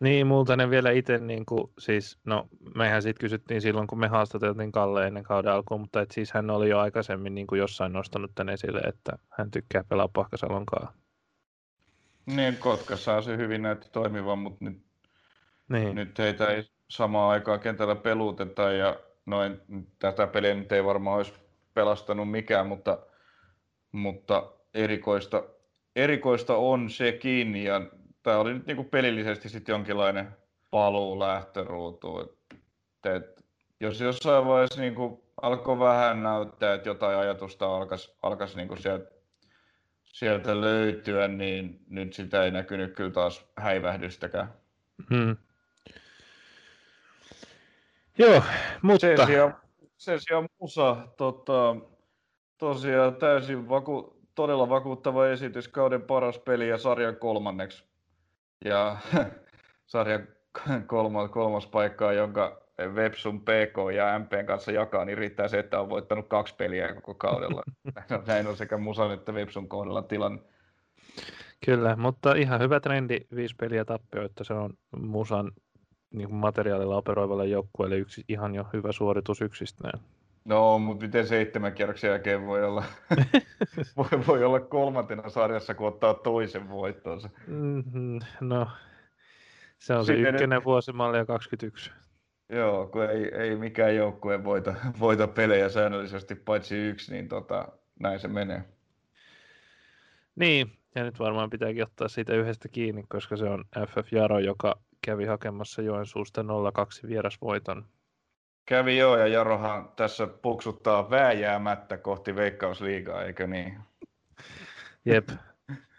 [0.00, 4.72] niin, Multanen vielä itse, niin kuin, siis, no mehän siitä kysyttiin silloin, kun me haastateltiin
[4.72, 8.30] Kalle ennen kauden alkuun, mutta et siis hän oli jo aikaisemmin niin kuin jossain nostanut
[8.34, 10.88] tän esille, että hän tykkää pelaa Pahkasalonkaan.
[12.26, 14.82] Niin, Kotkassa se hyvin näytti toimivan, mutta nyt,
[15.68, 15.94] niin.
[15.94, 19.60] nyt heitä ei samaan aikaan kentällä peluteta ja noin,
[19.98, 21.43] tätä peliä nyt ei varmaan olisi
[21.74, 22.98] pelastanut mikään, mutta,
[23.92, 25.42] mutta erikoista,
[25.96, 27.80] erikoista on sekin ja
[28.22, 30.36] tämä oli nyt niinku pelillisesti sitten jonkinlainen
[30.70, 32.36] paluu lähtöruutuun.
[33.04, 33.44] Et,
[33.80, 39.14] jos jossain vaiheessa niinku alkoi vähän näyttää, että jotain ajatusta alkaisi alkas niinku sieltä
[40.14, 44.52] sieltä löytyä, niin nyt sitä ei näkynyt kyllä taas häivähdystäkään.
[45.10, 45.36] Hmm.
[48.18, 48.42] Joo,
[48.82, 49.06] mutta...
[49.06, 49.56] Sen sijaan,
[50.04, 51.76] sen sijaan Musa, tota,
[52.58, 57.84] tosiaan täysin vaku, todella vakuuttava esitys, kauden paras peli ja sarjan kolmanneksi.
[58.64, 58.96] Ja
[59.86, 60.28] sarjan
[60.86, 65.88] kolmas, kolmas paikkaa, jonka Websun PK ja MPn kanssa jakaa, niin riittää se, että on
[65.88, 67.62] voittanut kaksi peliä koko kaudella.
[68.26, 70.42] Näin on sekä Musan että Websun kohdalla tilanne.
[71.64, 73.84] Kyllä, mutta ihan hyvä trendi, viisi peliä
[74.24, 75.52] että se on Musan
[76.14, 80.00] niin kuin materiaalilla operoivalle joukkueelle yksi ihan jo hyvä suoritus yksistään.
[80.44, 82.84] No, mutta miten seitsemän kierroksen jälkeen voi olla,
[83.96, 87.30] voi, voi olla kolmantena sarjassa, kun ottaa toisen voittonsa?
[87.46, 88.68] Mm-hmm, no,
[89.78, 90.64] se on Sitten se ykkönen nyt...
[90.64, 91.90] vuosimalli 21.
[92.48, 97.68] Joo, kun ei, ei mikään joukkue voita, voita pelejä säännöllisesti paitsi yksi, niin tota,
[98.00, 98.64] näin se menee.
[100.36, 104.78] Niin, ja nyt varmaan pitääkin ottaa siitä yhdestä kiinni, koska se on FF Jaro, joka
[105.04, 107.84] kävi hakemassa Joensuusta 0-2 vierasvoiton.
[108.66, 113.78] Kävi joo, ja Jarohan tässä puksuttaa vääjäämättä kohti Veikkausliigaa, eikö niin?
[115.04, 115.28] Jep.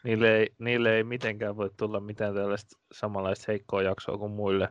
[0.03, 4.69] Niille ei, niille ei mitenkään voi tulla mitään tällaista samanlaista heikkoa jaksoa kuin muille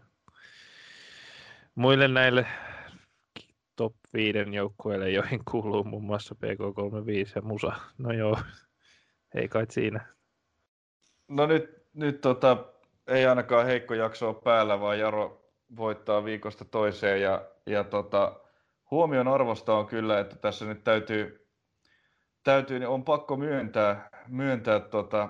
[1.75, 2.47] muille näille
[3.77, 7.73] top 5 joukkueille, joihin kuuluu muun muassa PK35 ja Musa.
[7.99, 8.39] No joo,
[9.35, 10.07] ei kai siinä.
[11.29, 12.74] No nyt, nyt tota,
[13.07, 15.45] ei ainakaan heikko jakso ole päällä, vaan Jaro
[15.77, 18.41] voittaa viikosta toiseen ja, ja tota,
[18.91, 21.49] huomion arvosta on kyllä, että tässä nyt täytyy,
[22.43, 25.29] täytyy niin on pakko myöntää, myöntää tota,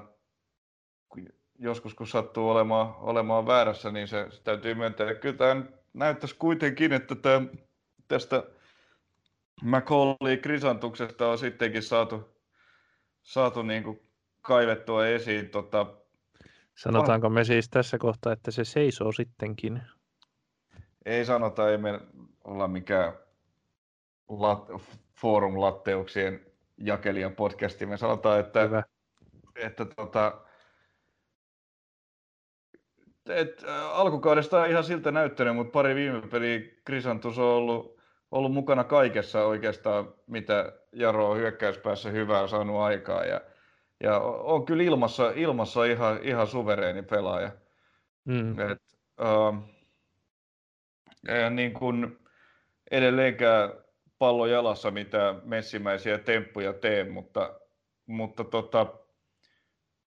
[1.58, 5.06] joskus kun sattuu olemaan, olemaan väärässä, niin se, se täytyy myöntää.
[5.06, 7.46] Ja kyllä tämä näyttäisi kuitenkin, että tämä,
[8.08, 8.42] tästä
[9.62, 12.28] McCauley Krisantuksesta on sittenkin saatu,
[13.22, 14.00] saatu niin kuin
[14.42, 15.50] kaivettua esiin.
[15.50, 15.86] Tota,
[16.74, 19.82] Sanotaanko me siis tässä kohtaa, että se seisoo sittenkin?
[21.06, 22.00] Ei sanota, ei me
[22.44, 23.12] olla mikään
[24.28, 24.68] lat,
[25.20, 27.86] forum-latteuksien jakelija podcasti.
[27.86, 28.82] Me sanotaan, että, Hyvä.
[29.56, 30.40] että tota,
[33.28, 38.52] et, äh, alkukaudesta on ihan siltä näyttänyt, mutta pari viime peliä Krisantus on ollut, ollut
[38.52, 43.24] mukana kaikessa oikeastaan, mitä Jaro on hyökkäyspäässä hyvää saanut aikaa.
[43.24, 43.40] Ja,
[44.04, 47.50] ja on kyllä ilmassa, ilmassa ihan, ihan suvereeni pelaaja.
[48.24, 48.60] Mm.
[48.60, 48.82] Et,
[49.20, 49.62] äh,
[51.40, 52.18] ja niin kuin
[52.90, 53.70] edelleenkään
[54.18, 57.60] pallo jalassa mitä messimäisiä temppuja tee, mutta,
[58.06, 58.86] mutta tota,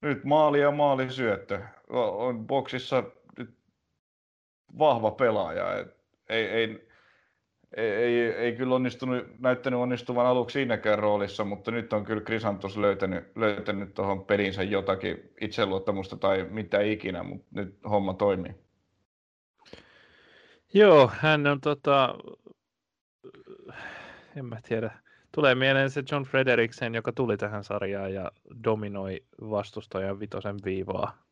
[0.01, 1.61] nyt maali ja maalisyöttö.
[1.89, 3.03] On boksissa
[4.79, 5.77] vahva pelaaja.
[5.77, 5.97] Et
[6.29, 6.86] ei, ei,
[7.75, 12.77] ei, ei, ei kyllä onnistunut, näyttänyt onnistuvan aluksi siinäkään roolissa, mutta nyt on kyllä Krisantos
[12.77, 18.55] löytänyt, löytänyt tuohon pelinsä jotakin itseluottamusta tai mitä ikinä, mutta nyt homma toimii.
[20.73, 22.15] Joo, hän on tota,
[24.35, 24.91] en mä tiedä,
[25.31, 28.31] Tulee mieleen se John Frederiksen, joka tuli tähän sarjaan ja
[28.63, 31.23] dominoi vastustajan vitosen viivaa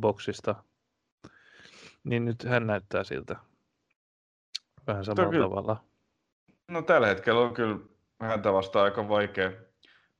[0.00, 0.54] boksista.
[2.04, 3.36] Niin nyt hän näyttää siltä
[4.86, 5.84] vähän samalla kyllä, tavalla.
[6.68, 7.78] No tällä hetkellä on kyllä
[8.20, 9.52] häntä vastaan aika vaikea,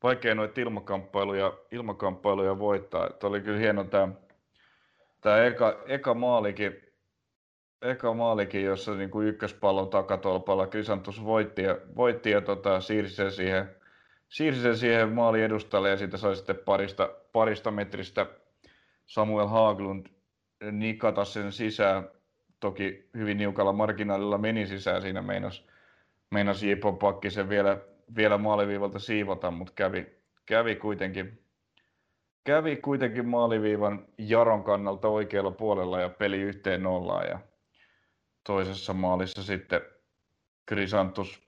[0.02, 3.06] vaikea noita ilmakamppailuja, ilmakamppailuja voittaa.
[3.06, 4.08] Että oli kyllä hieno tämä,
[5.20, 6.92] tämä eka, eka maalikin,
[7.82, 13.32] eka maalikin, jossa niin kuin ykköspallon takatolpalla Krisantus voitti ja, voitti ja tota, siirsi, sen
[13.32, 13.76] siihen,
[14.28, 18.26] siirsi sen siihen maali edustalle ja siitä sai sitten parista, parista metristä
[19.06, 20.06] Samuel Haaglund
[20.72, 22.08] nikata sen sisään.
[22.62, 25.66] Toki hyvin niukalla marginaalilla meni sisään siinä meinas,
[26.30, 27.78] meinas Jipo Pakki sen vielä,
[28.16, 30.06] vielä maaliviivalta siivota, mutta kävi,
[30.46, 31.42] kävi kuitenkin
[32.44, 37.28] kävi kuitenkin maaliviivan Jaron kannalta oikealla puolella ja peli yhteen nollaan.
[37.28, 37.38] Ja
[38.44, 39.80] toisessa maalissa sitten
[40.66, 41.42] Krisantus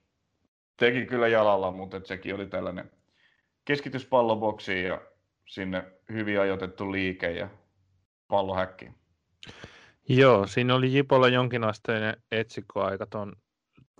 [0.76, 2.90] teki kyllä jalalla, mutta sekin oli tällainen
[3.64, 5.00] keskitys palloboksiin ja
[5.46, 7.48] sinne hyvin ajoitettu liike ja
[8.28, 8.90] pallo häkki.
[10.08, 13.32] Joo, siinä oli Jipolla jonkinasteinen etsikkoaika tuon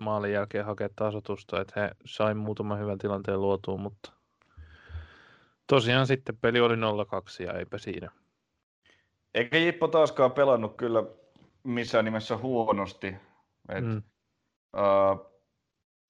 [0.01, 4.13] maalin jälkeen hakea tasotusta, että he sai muutaman hyvän tilanteen luotua, mutta
[5.67, 6.79] tosiaan sitten peli oli 0-2
[7.43, 8.11] ja eipä siinä.
[9.35, 11.05] Eikä Jippo taaskaan pelannut kyllä
[11.63, 13.07] missään nimessä huonosti.
[13.69, 14.03] Et, mm.
[14.77, 15.33] uh,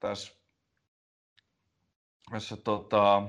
[0.01, 0.36] tässä,
[2.30, 3.22] tässä tota,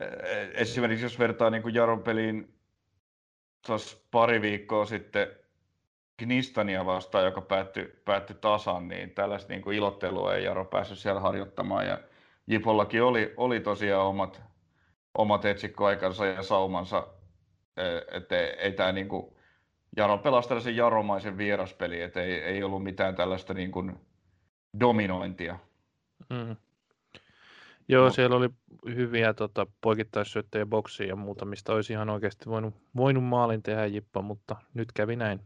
[0.00, 2.59] e, e, esimerkiksi jos vertaa niin kuin Jaron peliin
[3.66, 5.28] tuossa pari viikkoa sitten
[6.16, 11.20] Knistania vastaan, joka päättyi, päättyi tasan, niin tällaista niin kuin ilottelua ei Jaro päässyt siellä
[11.20, 11.86] harjoittamaan.
[11.86, 11.98] Ja
[12.46, 14.42] Jipollakin oli, oli tosiaan omat,
[15.18, 17.06] omat etsikkoaikansa ja saumansa,
[17.76, 19.36] e, että ei, tämä niinku,
[19.96, 24.00] Jaro pelasi tällaisen jaromaisen vieraspeli, että ei, ei ollut mitään tällaista niin kuin
[24.80, 25.58] dominointia.
[26.30, 26.56] Mm.
[27.88, 28.10] Joo, no.
[28.10, 28.48] siellä oli
[28.94, 34.22] hyviä tota, poikittaissyöttejä boksiin ja muuta, mistä olisi ihan oikeasti voinut, voinut maalin tehdä Jippa,
[34.22, 35.40] mutta nyt kävi näin.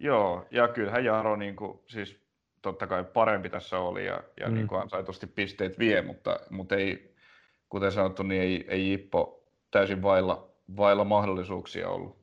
[0.00, 2.20] Joo, ja kyllähän Jaro niin kuin, siis
[2.62, 4.54] totta kai parempi tässä oli ja, ja mm.
[4.54, 7.14] niin kuin ansaitusti pisteet vie, mutta, mutta ei,
[7.68, 12.16] kuten sanottu, niin ei, ei Jippo täysin vailla, vailla mahdollisuuksia ollut.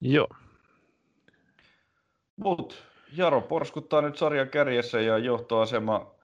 [0.00, 0.28] Joo.
[2.36, 2.74] Mutta
[3.12, 6.14] Jaro porskuttaa nyt sarjan kärjessä ja johtoasema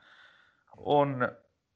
[0.85, 1.29] on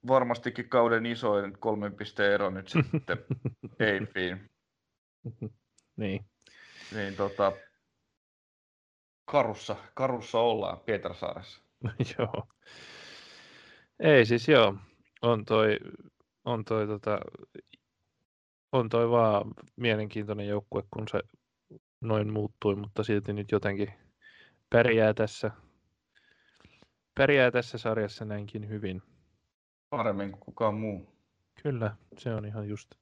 [0.06, 3.18] varmastikin kauden isoin kolmen pisteen ero nyt sitten
[3.80, 4.50] Eifiin.
[5.96, 6.24] niin.
[6.94, 7.52] Niin tota,
[9.24, 11.62] karussa, karussa ollaan Pietarsaaressa.
[12.18, 12.48] joo.
[14.00, 14.76] Ei siis joo,
[15.22, 15.78] on toi,
[16.44, 17.18] on toi, tota,
[18.72, 21.20] on toi vaan mielenkiintoinen joukkue, kun se
[22.00, 23.92] noin muuttui, mutta silti nyt jotenkin
[24.70, 25.50] pärjää tässä,
[27.14, 29.02] pärjää tässä sarjassa näinkin hyvin.
[29.90, 31.14] Paremmin kuin kukaan muu.
[31.62, 32.94] Kyllä, se on ihan just.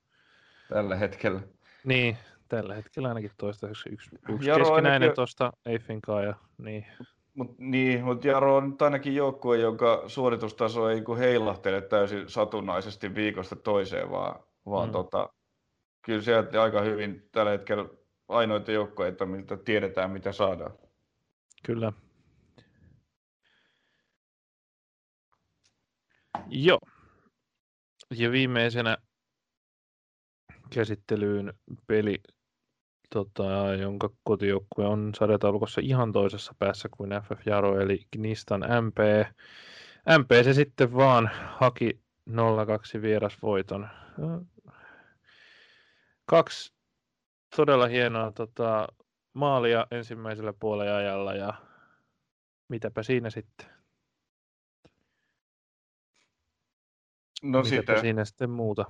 [0.69, 1.41] Tällä hetkellä.
[1.85, 2.17] Niin,
[2.49, 5.15] tällä hetkellä ainakin toistaiseksi yksi, yksi Jaro keskinäinen ainakin...
[5.15, 6.25] tuosta Eiffinkaan.
[6.25, 6.87] Ja, niin.
[7.35, 13.15] Mut, niin, mutta Jaro on nyt ainakin joukkue, jonka suoritustaso ei niin heilahtele täysin satunnaisesti
[13.15, 14.93] viikosta toiseen, vaan, vaan mm.
[14.93, 15.29] tota,
[16.03, 17.89] kyllä sieltä aika hyvin tällä hetkellä
[18.29, 20.73] ainoita joukkoja, miltä tiedetään, mitä saadaan.
[21.63, 21.93] Kyllä.
[26.49, 26.79] Joo.
[28.11, 28.97] Ja viimeisenä
[30.71, 31.53] käsittelyyn
[31.87, 32.21] peli,
[33.11, 39.27] tota, jonka kotijoukkue on sarjataulukossa ihan toisessa päässä kuin FF Jaro, eli Gnistan MP.
[40.19, 43.89] MP se sitten vaan haki 0-2 vierasvoiton.
[46.27, 46.75] Kaksi
[47.57, 48.89] todella hienoa tota,
[49.33, 51.55] maalia ensimmäisellä puolella ajalla ja
[52.69, 53.82] mitäpä siinä sitten.
[57.43, 58.85] No sitä, siinä sitten muuta?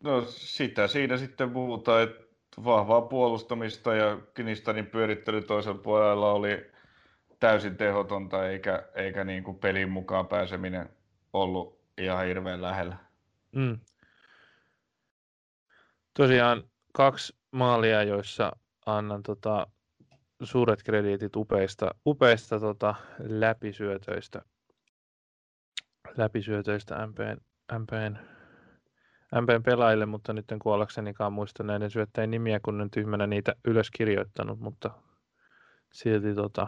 [0.00, 2.24] No sitä siinä sitten muuta, että
[2.64, 6.70] vahvaa puolustamista ja Kinistanin pyörittely toisella puolella oli
[7.40, 10.88] täysin tehotonta eikä, eikä niin kuin pelin mukaan pääseminen
[11.32, 12.96] ollut ihan hirveän lähellä.
[13.52, 13.78] Mm.
[16.14, 16.62] Tosiaan
[16.92, 18.52] kaksi maalia, joissa
[18.86, 19.66] annan tota,
[20.42, 24.42] suuret krediitit upeista, upeista tota, läpisyötöistä,
[26.16, 28.16] läpisyötöistä MPn, MPn,
[29.40, 33.90] MPn pelaajille, mutta nyt en kuollaksenikaan muista näiden syöttäjien nimiä, kun en tyhmänä niitä ylös
[33.90, 34.90] kirjoittanut, mutta
[35.92, 36.66] silti tota,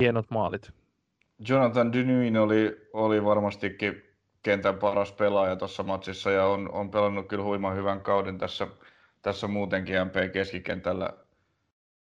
[0.00, 0.72] hienot maalit.
[1.48, 4.02] Jonathan Dynyin oli, oli varmastikin
[4.42, 8.66] kentän paras pelaaja tuossa matsissa ja on, on pelannut kyllä huiman hyvän kauden tässä
[9.22, 11.12] tässä muutenkin MP keskikentällä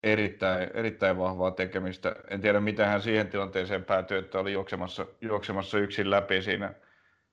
[0.02, 2.16] erittäin, erittäin vahvaa tekemistä.
[2.30, 6.74] En tiedä, miten hän siihen tilanteeseen päätyi, että oli juoksemassa, juoksemassa yksin läpi siinä,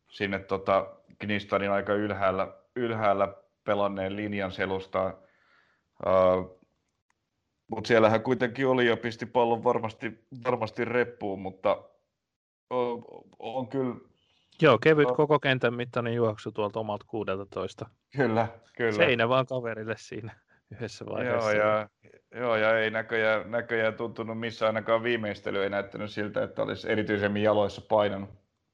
[0.09, 3.33] sinne tota Knistanin aika ylhäällä, ylhäällä
[3.63, 5.13] pelanneen linjan selustaa.
[6.07, 6.59] Uh,
[7.67, 11.83] mutta siellä hän kuitenkin oli ja pisti pallon varmasti, varmasti reppuun, mutta
[12.69, 13.03] on,
[13.39, 13.95] on kyllä
[14.61, 15.15] Joo, kevyt no.
[15.15, 17.89] koko kentän mittainen juoksu tuolta omalta 16.
[18.17, 18.47] Kyllä,
[18.77, 18.91] kyllä.
[18.91, 20.35] Seinä vaan kaverille siinä
[20.71, 21.51] yhdessä vaiheessa.
[21.51, 21.89] Joo, ja,
[22.35, 27.43] joo, ja ei näköjään, näköjään tuntunut missä ainakaan viimeistely ei näyttänyt siltä, että olisi erityisemmin
[27.43, 28.29] jaloissa painanut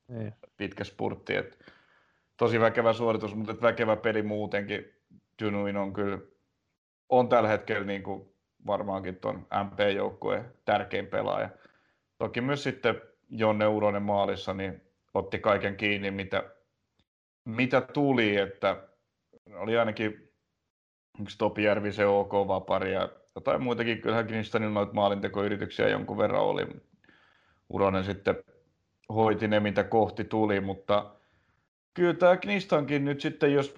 [0.07, 0.33] niin.
[0.57, 1.35] pitkä spurtti.
[1.35, 1.59] Et,
[2.37, 4.85] tosi väkevä suoritus, mutta väkevä peli muutenkin.
[5.41, 6.17] Junuin on kyllä,
[7.09, 8.35] on tällä hetkellä niin kuin
[8.67, 11.49] varmaankin tuon MP-joukkueen tärkein pelaaja.
[12.17, 14.81] Toki myös sitten Jonne Uronen maalissa, niin
[15.13, 16.43] otti kaiken kiinni, mitä,
[17.45, 18.87] mitä tuli, että
[19.55, 20.33] oli ainakin
[21.21, 26.67] yksi Topi se OK vapari ja jotain muitakin, kyllähän Knistanin noita maalintekoyrityksiä jonkun verran oli.
[27.69, 28.35] Uronen sitten
[29.09, 31.15] hoiti ne, mitä kohti tuli, mutta
[31.93, 33.73] kyllä tämä Knistankin nyt sitten, jos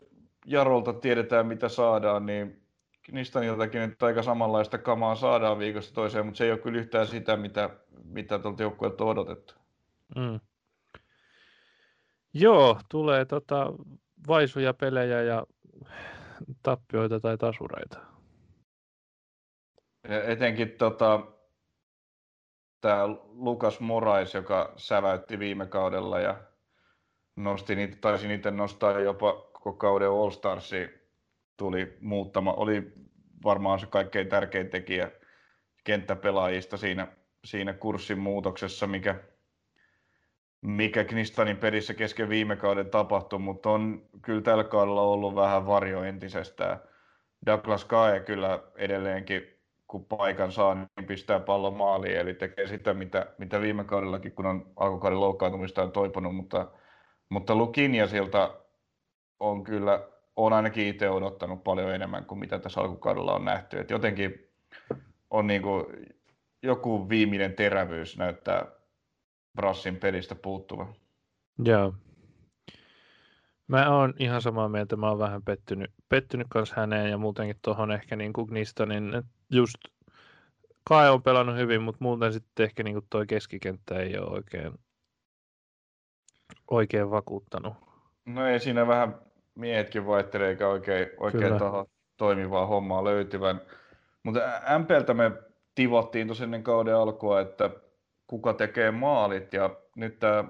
[0.45, 2.61] Jarolta tiedetään, mitä saadaan, niin
[3.01, 7.38] Knistaniltakin nyt aika samanlaista kamaa saadaan viikosta toiseen, mutta se ei ole kyllä yhtään sitä,
[7.38, 7.69] mitä,
[8.03, 9.53] mitä tuolta joukkueelta on odotettu.
[10.15, 10.39] Mm.
[12.34, 13.73] Joo, tulee tota
[14.28, 15.45] vaisuja pelejä ja
[16.63, 17.99] tappioita tai tasureita.
[20.03, 21.19] Etenkin tota,
[22.82, 26.36] tämä Lukas Morais, joka säväytti viime kaudella ja
[27.36, 30.89] nosti niitä, taisi niitä nostaa jopa koko kauden All Starsi
[31.57, 32.93] tuli muuttama, oli
[33.43, 35.11] varmaan se kaikkein tärkein tekijä
[35.84, 37.07] kenttäpelaajista siinä,
[37.45, 39.15] siinä kurssin muutoksessa, mikä,
[40.61, 46.03] mikä Knistanin pelissä kesken viime kauden tapahtui, mutta on kyllä tällä kaudella ollut vähän varjo
[46.03, 46.80] entisestään.
[47.45, 49.57] Douglas Kae kyllä edelleenkin,
[49.88, 54.46] kun paikan saa, niin pistää pallon maaliin, eli tekee sitä, mitä, mitä viime kaudellakin, kun
[54.46, 56.72] on alkukauden loukkaantumista on toipunut, mutta,
[57.30, 58.52] mutta Lukinia siltä
[59.40, 63.80] on kyllä, on ainakin itse odottanut paljon enemmän kuin mitä tässä alkukaudella on nähty.
[63.80, 64.50] Et jotenkin
[65.30, 65.86] on niin kuin,
[66.64, 68.66] joku viimeinen terävyys näyttää
[69.56, 70.94] Brassin pelistä puuttuva.
[71.66, 71.94] Joo.
[73.68, 77.92] Mä oon ihan samaa mieltä, mä oon vähän pettynyt, pettynyt kanssa häneen ja muutenkin tuohon
[77.92, 79.78] ehkä niin kuin Gnistonin, just
[80.88, 84.80] Kai on pelannut hyvin, mutta muuten sitten ehkä niin kuin toi keskikenttä ei ole oikein,
[86.72, 87.74] oikein vakuuttanut.
[88.26, 89.16] No ei siinä vähän
[89.56, 91.86] miehetkin vaihtelee eikä oikein, oikein tuohon
[92.18, 93.62] toimivaa hommaa löytyvän.
[94.24, 94.39] Mutta
[94.80, 95.32] MPltä me
[95.76, 97.70] tivottiin tuossa ennen kauden alkua, että
[98.28, 100.43] kuka tekee maalit ja nyt tämä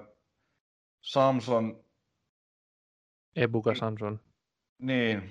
[1.00, 1.84] Samson...
[3.36, 4.20] Ebuka Samson.
[4.78, 5.30] Niin.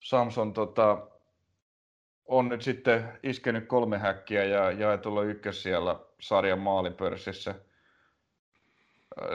[0.00, 1.10] Samson tota,
[2.30, 7.54] on nyt sitten iskenyt kolme häkkiä ja jaetulla ykkös siellä sarjan maalipörssissä.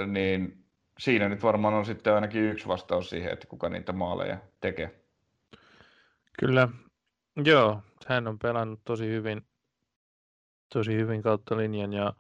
[0.08, 0.66] Niin
[1.00, 5.02] siinä nyt varmaan on sitten ainakin yksi vastaus siihen, että kuka niitä maaleja tekee.
[6.40, 6.68] Kyllä,
[7.46, 9.46] joo, hän on pelannut tosi hyvin,
[10.74, 12.14] tosi hyvin kautta linjan ja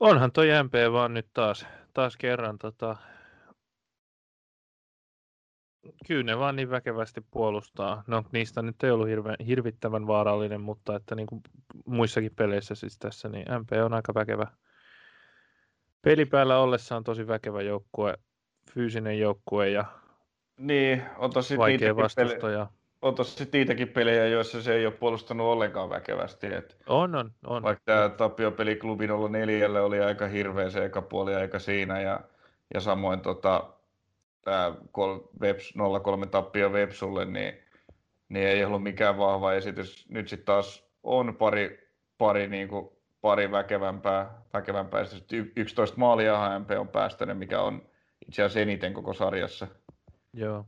[0.00, 2.96] onhan toi MP vaan nyt taas, taas kerran tota,
[6.06, 8.04] kyllä ne vaan niin väkevästi puolustaa.
[8.06, 11.42] No niistä nyt ei ollut hirve, hirvittävän vaarallinen, mutta että niin kuin
[11.86, 14.46] muissakin peleissä siis tässä, niin MP on aika väkevä.
[16.02, 18.18] Pelipäällä ollessaan tosi väkevä joukkue,
[18.74, 19.84] fyysinen joukkue ja
[20.56, 22.64] niin, on tosi vaikea vastustaja.
[22.64, 26.54] Pele- on tossa niitäkin pelejä, joissa se ei ole puolustanut ollenkaan väkevästi.
[26.54, 27.62] Et on, on, on.
[27.62, 32.20] Vaikka tämä Tapio-peli klubin ollut neljälle oli aika hirveä se eka puoli aika siinä ja,
[32.74, 33.72] ja samoin tota,
[34.44, 34.74] tämä
[36.02, 37.54] 03 tappio Vepsulle, niin,
[38.28, 40.08] niin ei ollut mikään vahva esitys.
[40.08, 41.88] Nyt sitten taas on pari,
[42.18, 42.88] pari, niin kuin,
[43.20, 45.04] pari väkevämpää, väkevämpää
[45.56, 47.82] 11 maalia MP on päästänyt, mikä on
[48.28, 49.66] itse asiassa eniten koko sarjassa.
[50.32, 50.66] Joo.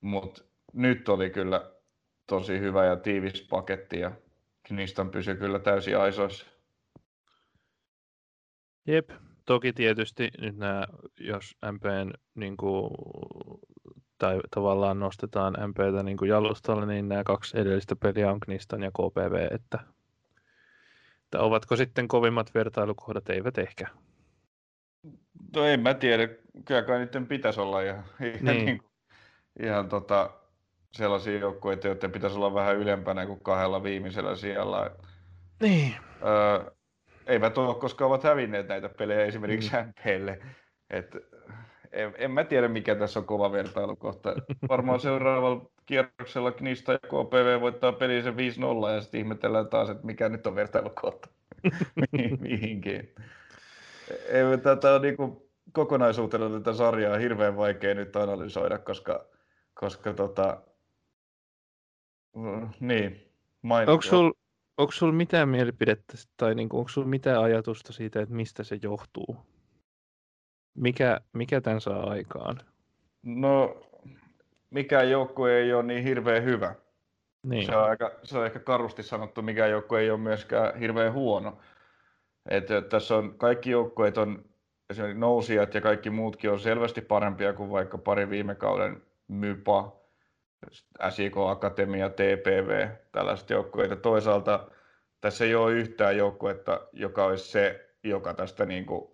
[0.00, 1.70] Mutta nyt oli kyllä
[2.26, 4.12] tosi hyvä ja tiivis paketti ja
[4.62, 6.46] Knistan pysyi kyllä täysin aisoissa.
[8.86, 9.10] Jep,
[9.46, 10.86] toki tietysti nyt nämä,
[11.20, 12.90] jos MPn niin kuin,
[14.18, 18.90] tai tavallaan nostetaan MPtä niin kuin jalustalle, niin nämä kaksi edellistä peliä on Knistan ja
[18.90, 19.78] KPV, että,
[21.24, 23.86] että ovatko sitten kovimmat vertailukohdat, eivät ehkä.
[25.56, 26.28] No en mä tiedä,
[26.64, 28.66] kyllä kai niiden pitäisi olla ihan, ihan, niin.
[28.66, 28.90] niin kuin,
[29.62, 30.30] ihan tota,
[30.92, 34.90] sellaisia joukkueita, joiden pitäisi olla vähän ylempänä kuin kahdella viimeisellä siellä.
[35.60, 35.94] Niin.
[36.22, 36.75] Öö,
[37.26, 39.88] eivät ole, koska ovat hävinneet näitä pelejä esimerkiksi mm.
[39.88, 40.38] MPlle.
[40.90, 41.16] Et,
[41.92, 44.34] en, en mä tiedä, mikä tässä on kova vertailukohta.
[44.68, 48.34] Varmaan seuraavalla kierroksella Knista ja KPV voittaa pelissä 5-0
[48.94, 51.28] ja sitten ihmetellään taas, että mikä nyt on vertailukohta
[52.40, 53.14] mihinkin.
[54.28, 55.36] Ei, tätä on niin kuin,
[55.72, 59.24] kokonaisuutena tätä sarjaa hirveän vaikea nyt analysoida, koska,
[59.74, 60.62] koska tota,
[62.36, 63.32] Mm, niin.
[63.86, 64.32] Onko sulla
[64.78, 69.36] onko sul mitään mielipidettä tai niinku, onko sulla mitään ajatusta siitä, että mistä se johtuu?
[70.74, 72.60] Mikä, mikä tämän saa aikaan?
[73.22, 73.80] No,
[74.70, 76.74] mikä joukkue ei ole niin hirveän hyvä.
[77.42, 77.66] Niin.
[77.66, 81.58] Se, on aika, se on ehkä karusti sanottu, mikä joukkue ei ole myöskään hirveän huono.
[82.50, 84.44] Et, et tässä on kaikki joukkueet on
[84.90, 89.96] esimerkiksi nousijat ja kaikki muutkin on selvästi parempia kuin vaikka pari viime kauden mypa
[91.10, 93.96] SIK Akatemia, TPV, tällaiset joukkueita.
[93.96, 94.70] Toisaalta
[95.20, 99.10] tässä ei ole yhtään joukkuetta, joka olisi se, joka tästä niin kuin,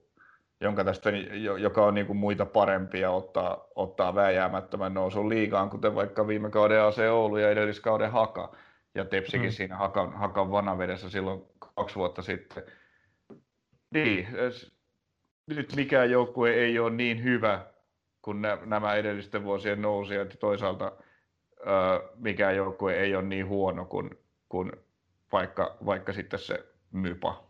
[0.60, 1.10] jonka tästä,
[1.58, 6.82] joka on niin kuin muita parempia ottaa, ottaa vääjäämättömän nousun liigaan, kuten vaikka viime kauden
[6.82, 8.56] AC Oulu ja edelliskauden Haka.
[8.94, 9.52] Ja Tepsikin mm.
[9.52, 11.42] siinä Hakan, Hakan vanavedessä silloin
[11.74, 12.62] kaksi vuotta sitten.
[13.90, 14.28] Niin,
[15.46, 17.66] nyt mikään joukkue ei ole niin hyvä
[18.22, 20.36] kuin nämä edellisten vuosien nousijat.
[20.40, 20.92] Toisaalta
[22.16, 24.10] mikä joukkue ei ole niin huono kuin,
[24.48, 24.72] kuin
[25.32, 27.44] vaikka, vaikka sitten se mypa.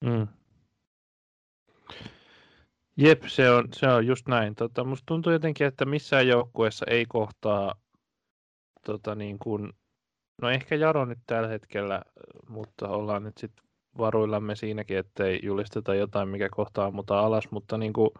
[0.00, 0.28] Mm.
[2.96, 4.54] Jep, se on, se on just näin.
[4.54, 7.74] Tota, musta tuntuu jotenkin, että missään joukkueessa ei kohtaa
[8.84, 9.72] tota, niin kuin,
[10.42, 12.02] no ehkä Jaro nyt tällä hetkellä,
[12.48, 13.64] mutta ollaan nyt sitten
[13.98, 18.10] varuillamme siinäkin, ettei julisteta jotain, mikä kohtaa mutta alas, mutta niin kuin,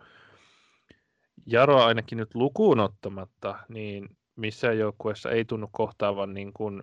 [1.47, 6.82] Jaro ainakin nyt lukuun ottamatta, niin missään joukkueessa ei tunnu kohtaavan niin kuin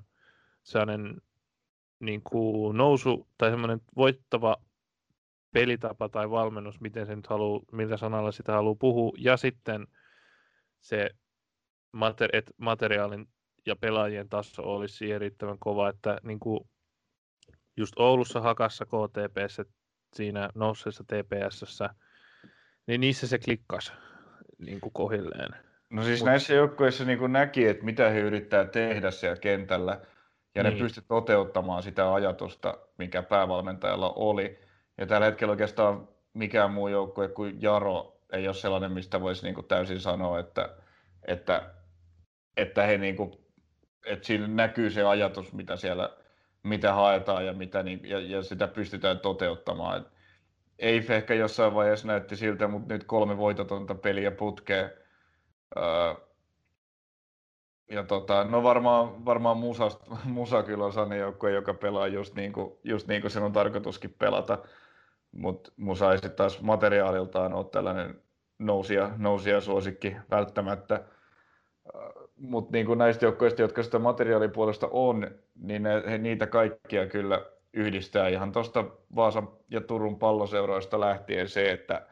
[0.64, 1.22] sellainen
[2.00, 4.58] niin kuin nousu tai semmoinen voittava
[5.52, 9.88] pelitapa tai valmennus, miten se nyt haluaa, millä sanalla sitä haluaa puhua, ja sitten
[10.80, 11.10] se
[11.98, 13.28] mater- et materiaalin
[13.66, 16.60] ja pelaajien taso olisi erittäin kova, että niin kuin
[17.78, 19.66] just Oulussa hakassa KTPssä,
[20.14, 21.90] siinä nousseessa TPSssä,
[22.88, 23.92] niin niissä se klikkasi
[24.58, 25.69] niin kuin kohilleen.
[25.90, 26.26] No siis Mut...
[26.26, 30.02] näissä joukkueissa niin näki, että mitä he yrittää tehdä siellä kentällä,
[30.56, 30.74] ja niin.
[30.74, 34.60] ne pysty toteuttamaan sitä ajatusta, mikä päävalmentajalla oli.
[34.98, 39.66] Ja tällä hetkellä oikeastaan mikään muu joukkue kuin Jaro ei ole sellainen, mistä voisi niin
[39.68, 40.70] täysin sanoa, että,
[41.28, 41.74] että,
[42.58, 43.32] että, he niin kuin,
[44.06, 46.10] että siinä näkyy se ajatus, mitä siellä
[46.64, 50.02] mitä haetaan ja, mitä, niin, ja, ja sitä pystytään toteuttamaan.
[50.02, 50.08] Et
[50.80, 54.92] ei ehkä jossain vaiheessa näytti siltä, mutta nyt kolme voitotonta peliä putkeen.
[55.78, 56.14] Öö,
[57.90, 59.90] ja tota, no varmaan, varmaan Musa,
[60.24, 63.52] Musa kyllä on sellainen joukkue, joka pelaa just niin kuin, just niin kuin sen on
[63.52, 64.58] tarkoituskin pelata.
[65.32, 68.22] Mutta Musa ei sitten taas materiaaliltaan ole tällainen
[68.60, 71.04] nousia, nousia suosikki välttämättä.
[72.38, 78.28] Mutta niin näistä joukkoista, jotka sitä materiaalipuolesta on, niin ne, he niitä kaikkia kyllä yhdistää
[78.28, 82.08] ihan tuosta Vaasan ja Turun palloseuroista lähtien se, että,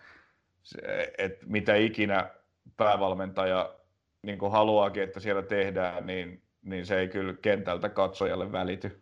[0.63, 0.79] se,
[1.17, 2.29] että mitä ikinä
[2.78, 3.74] päävalmentaja
[4.22, 9.01] niin kuin haluaakin, että siellä tehdään, niin, niin se ei kyllä kentältä katsojalle välity.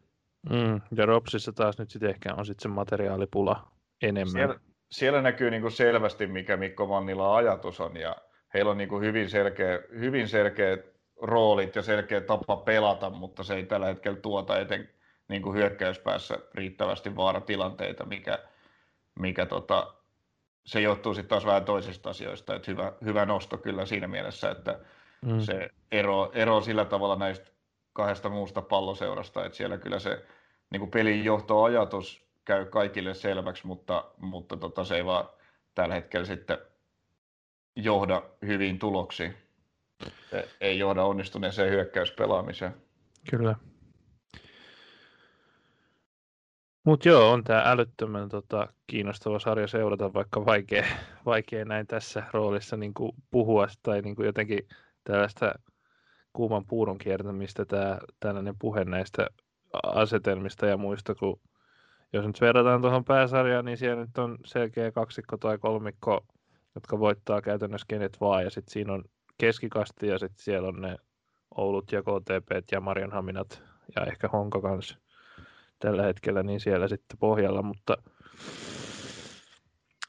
[0.49, 3.68] Mm, ja Ropsissa taas nyt sitten ehkä on sitten se materiaalipula
[4.01, 4.32] enemmän.
[4.32, 4.59] Siellä,
[4.91, 8.16] siellä näkyy niin kuin selvästi, mikä Mikko Mannilla ajatus on, ja
[8.53, 10.78] heillä on niin kuin hyvin, selkeä, hyvin selkeä
[11.22, 14.89] roolit ja selkeä tapa pelata, mutta se ei tällä hetkellä tuota eten
[15.28, 18.39] niin kuin hyökkäyspäässä riittävästi vaaratilanteita, mikä,
[19.20, 19.93] mikä tota,
[20.66, 24.80] se johtuu sitten taas vähän toisista asioista, että hyvä, hyvä nosto kyllä siinä mielessä, että
[25.22, 25.39] mm.
[25.39, 27.51] se ero, ero sillä tavalla näistä
[27.93, 30.26] kahdesta muusta palloseurasta, että siellä kyllä se
[30.70, 35.30] niin kuin pelin johtoajatus käy kaikille selväksi, mutta, mutta tota, se ei vaan
[35.76, 36.57] tällä hetkellä sitten
[37.76, 39.34] johda hyviin tuloksiin.
[40.30, 42.76] Se ei johda onnistuneeseen hyökkäyspelaamiseen.
[43.30, 43.55] Kyllä.
[46.86, 50.86] Mutta joo, on tämä älyttömän tota, kiinnostava sarja seurata, vaikka vaikea,
[51.25, 54.67] vaikea näin tässä roolissa niin kuin puhua tai niin kuin jotenkin
[55.03, 55.53] tällaista
[56.33, 59.27] kuuman puuron kiertämistä, tämä, tällainen puhe näistä
[59.83, 61.39] asetelmista ja muista, kun
[62.13, 66.25] jos nyt verrataan tuohon pääsarjaan, niin siellä nyt on selkeä kaksikko tai kolmikko,
[66.75, 69.03] jotka voittaa käytännössä kenet vaan, ja sitten siinä on
[69.38, 70.97] keskikasti, ja sitten siellä on ne
[71.55, 73.63] Oulut ja KTP ja Marionhaminat
[73.95, 74.97] ja ehkä Honka kanssa
[75.80, 77.97] tällä hetkellä, niin siellä sitten pohjalla, mutta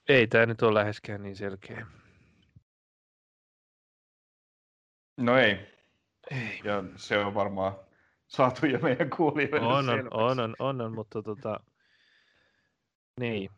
[0.09, 1.87] ei tämä nyt ole läheskään niin selkeä.
[5.17, 5.59] No ei.
[6.31, 6.61] ei.
[6.64, 7.73] Ja se on varmaan
[8.27, 11.61] saatu jo meidän kuulijoille on, on, on, on, on, on, mutta tota,
[13.21, 13.51] niin,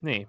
[0.00, 0.28] niin.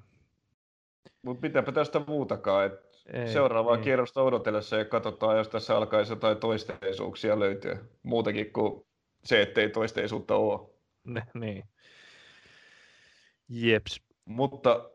[1.22, 2.86] Mutta pitääpä tästä muutakaan, että
[3.34, 3.84] seuraavaa ei.
[3.84, 7.78] kierrosta odotellessa ja katsotaan, jos tässä alkaisi jotain toisteisuuksia löytyä.
[8.03, 8.86] Muutakin kuin
[9.24, 10.74] se, ettei toisteisuutta ole.
[11.06, 11.64] Ne, niin.
[13.49, 14.01] Jeps.
[14.26, 14.89] Mutta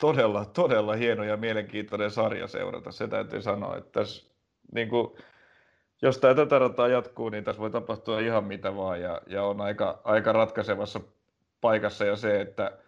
[0.00, 2.92] todella, todella hieno ja mielenkiintoinen sarja seurata.
[2.92, 4.32] Se täytyy sanoa, että tässä,
[4.74, 5.16] niin kuin,
[6.02, 9.00] jos tämä tätä rataa jatkuu, niin tässä voi tapahtua ihan mitä vaan.
[9.00, 11.00] Ja, ja on aika, aika ratkaisevassa
[11.60, 12.78] paikassa jo se, että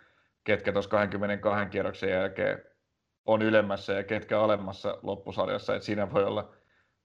[0.45, 2.63] ketkä tuossa 22 kierroksen jälkeen
[3.25, 5.75] on ylemmässä ja ketkä alemmassa loppusarjassa.
[5.75, 6.53] Että siinä voi olla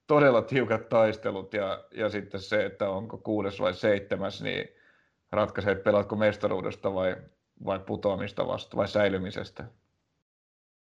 [0.07, 4.78] todella tiukat taistelut ja, ja sitten se, että onko kuudes vai seitsemäs, niin
[5.31, 7.15] ratkaisee, että pelaatko mestaruudesta vai,
[7.65, 9.65] vai putoamista vasta vai säilymisestä.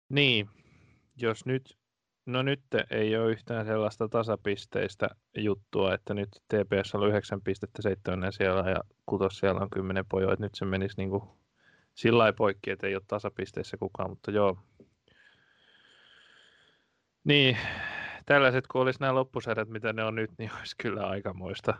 [0.09, 0.49] Niin,
[1.17, 1.77] jos nyt,
[2.25, 8.33] no nyt ei ole yhtään sellaista tasapisteistä juttua, että nyt TPS on 9 pistettä, 7
[8.33, 11.23] siellä ja kutos siellä on 10 pojoa, että nyt se menisi niin kuin
[11.93, 14.57] sillä lailla poikki, että ei ole tasapisteissä kukaan, mutta joo.
[17.23, 17.57] Niin,
[18.25, 21.73] tällaiset kun olisi nämä loppusarjat, mitä ne on nyt, niin olisi kyllä aikamoista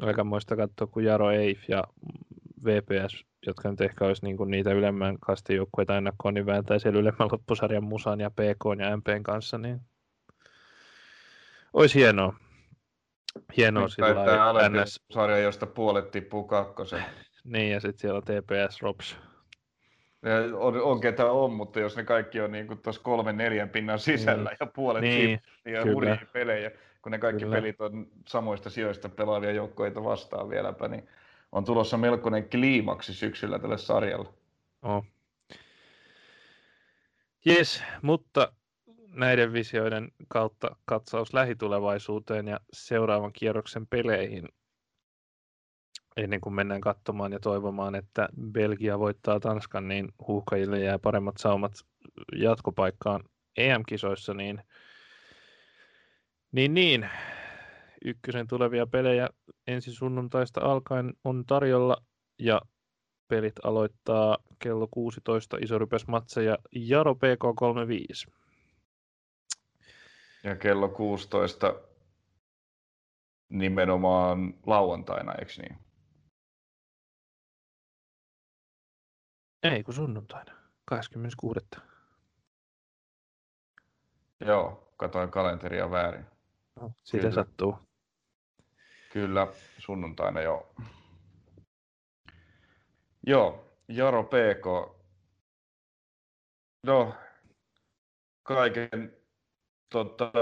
[0.00, 1.84] aikamoista katsoa, kun Jaro Eif ja
[2.64, 7.28] VPS, jotka nyt ehkä olisi niinku niitä ylemmän kastin joukkueita ennakkoon, niin vääntää siellä ylemmän
[7.32, 9.80] loppusarjan Musan ja PK ja MPn kanssa, niin
[11.72, 12.34] olisi hienoa.
[13.56, 14.68] Hienoa Nyt sillä lailla.
[14.68, 15.00] NS...
[15.10, 17.04] sarja, josta puolet tippuu kakkosen.
[17.44, 19.16] niin, ja sitten siellä on TPS Rops.
[20.22, 23.98] Ja on, on ketä on, mutta jos ne kaikki on niin tuossa kolmen neljän pinnan
[23.98, 24.56] sisällä niin.
[24.60, 26.70] ja puolet niin, ja hurjia pelejä,
[27.08, 27.56] kun ne kaikki Kyllä.
[27.56, 31.08] pelit on samoista sijoista pelaavia joukkoita vastaan vieläpä, niin
[31.52, 34.28] on tulossa melkoinen kliimaksi syksyllä tälle sarjalle.
[34.82, 35.04] Oh.
[37.44, 38.52] Jes, mutta
[39.14, 44.48] näiden visioiden kautta katsaus lähitulevaisuuteen ja seuraavan kierroksen peleihin.
[46.16, 51.72] ennen kuin mennään katsomaan ja toivomaan, että Belgia voittaa Tanskan, niin huuhkajille jää paremmat saumat
[52.36, 53.24] jatkopaikkaan
[53.56, 54.62] EM-kisoissa, niin,
[56.52, 57.10] niin, niin
[58.04, 59.28] ykkösen tulevia pelejä
[59.66, 61.96] ensi sunnuntaista alkaen on tarjolla
[62.38, 62.62] ja
[63.28, 68.32] pelit aloittaa kello 16 isorypäsmatseja Jaro PK35.
[70.44, 71.74] Ja kello 16
[73.48, 75.78] nimenomaan lauantaina, eikö niin?
[79.62, 80.52] Ei kun sunnuntaina,
[80.84, 81.60] 26.
[84.40, 86.37] Joo, katoin kalenteria väärin.
[86.80, 87.34] No, sitä Kyllä.
[87.34, 87.78] sattuu.
[89.12, 89.46] Kyllä,
[89.78, 90.74] sunnuntaina joo.
[93.26, 94.98] Joo, Jaro PK.
[96.86, 97.14] No,
[98.42, 99.16] kaiken
[99.88, 100.32] tota,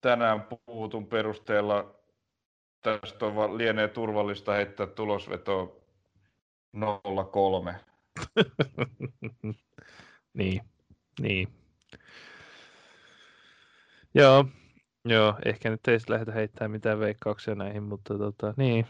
[0.00, 1.94] tänään puhutun perusteella
[2.80, 5.80] tästä on, lienee turvallista heittää tulosveto
[6.76, 6.80] 0-3.
[10.34, 10.62] niin,
[11.20, 11.48] niin.
[14.14, 14.44] Joo,
[15.04, 18.86] joo, ehkä nyt ei lähdetä heittämään mitään veikkauksia näihin, mutta tota, niin.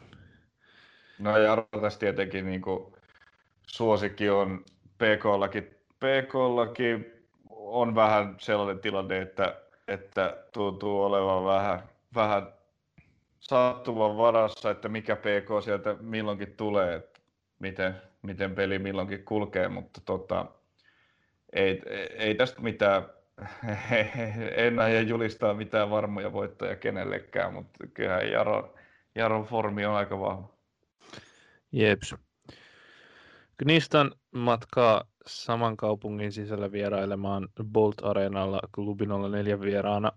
[1.18, 2.92] No ja tässä tietenkin niin kuin
[3.66, 4.64] suosikki on
[4.98, 5.64] PK-lakin,
[5.98, 7.12] PK-lakin
[7.50, 11.82] on vähän sellainen tilanne, että, että tuntuu olevan vähän,
[12.14, 12.52] vähän
[13.40, 17.20] sattuvan varassa, että mikä PK sieltä milloinkin tulee, että
[17.58, 20.46] miten, miten peli milloinkin kulkee, mutta tota,
[21.52, 23.06] ei, ei tästä mitään,
[24.66, 28.74] en aio julistaa mitään varmoja voittoja kenellekään, mutta kyllähän Jaro,
[29.14, 30.48] Jaron formi on aika vahva.
[31.72, 32.14] Jeps.
[33.56, 40.12] Knistan matkaa saman kaupungin sisällä vierailemaan Bolt Areenalla klubi 04 vieraana.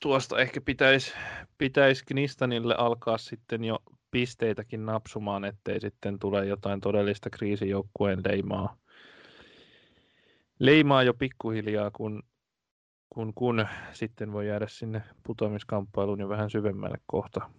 [0.00, 1.14] Tuosta ehkä pitäisi
[1.58, 3.78] pitäis Knistanille alkaa sitten jo
[4.10, 8.81] pisteitäkin napsumaan, ettei sitten tule jotain todellista kriisijoukkueen leimaa.
[10.62, 12.22] Leimaa jo pikkuhiljaa, kun,
[13.08, 17.50] kun, kun sitten voi jäädä sinne putoamiskamppailuun jo vähän syvemmälle kohta.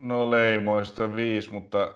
[0.00, 1.94] No leimoista viisi, mutta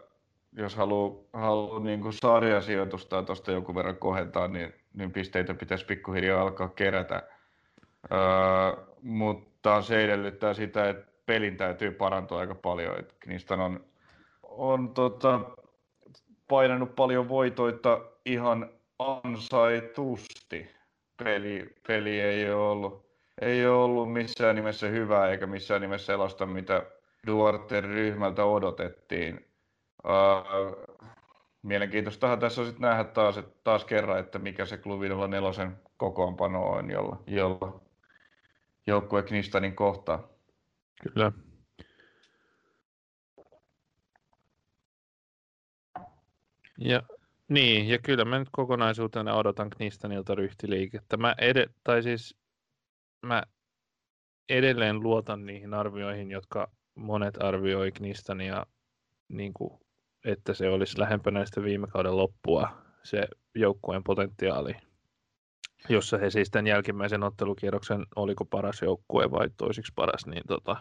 [0.52, 6.68] jos haluaa, haluaa niin sarjasijoitusta tuosta joku verran kohentaa, niin, niin pisteitä pitäisi pikkuhiljaa alkaa
[6.68, 7.22] kerätä.
[8.12, 12.98] Öö, mutta se edellyttää sitä, että pelin täytyy parantua aika paljon.
[12.98, 13.84] Et niistä on,
[14.42, 15.40] on tota,
[16.48, 18.70] painanut paljon voitoita ihan
[19.06, 20.70] ansaitusti.
[21.24, 23.06] Peli, peli ei ole ollut,
[23.40, 26.82] ei ole ollut missään nimessä hyvää eikä missään nimessä sellaista, mitä
[27.26, 29.54] Duarten ryhmältä odotettiin
[30.04, 30.96] Uh,
[31.62, 36.62] mielenkiintoistahan tässä on sitten nähdä taas, että taas kerran, että mikä se klubi nelosen kokoonpano
[36.62, 37.80] on, jolla, jolla
[38.86, 40.28] joukkue Knistanin kohtaa.
[41.02, 41.32] Kyllä.
[46.78, 47.02] Ja,
[47.48, 51.16] niin, ja kyllä mä nyt kokonaisuutena odotan Knistanilta ryhtiliikettä.
[51.16, 52.36] Mä, ed- tai siis,
[53.26, 53.42] mä
[54.48, 58.66] edelleen luotan niihin arvioihin, jotka monet arvioi Knistania
[59.28, 59.84] niin kuin
[60.24, 62.68] että se olisi lähempänä sitä viime kauden loppua
[63.02, 64.76] se joukkueen potentiaali,
[65.88, 70.76] jossa he siis tämän jälkimmäisen ottelukierroksen oliko paras joukkue vai toisiksi paras, niin tota,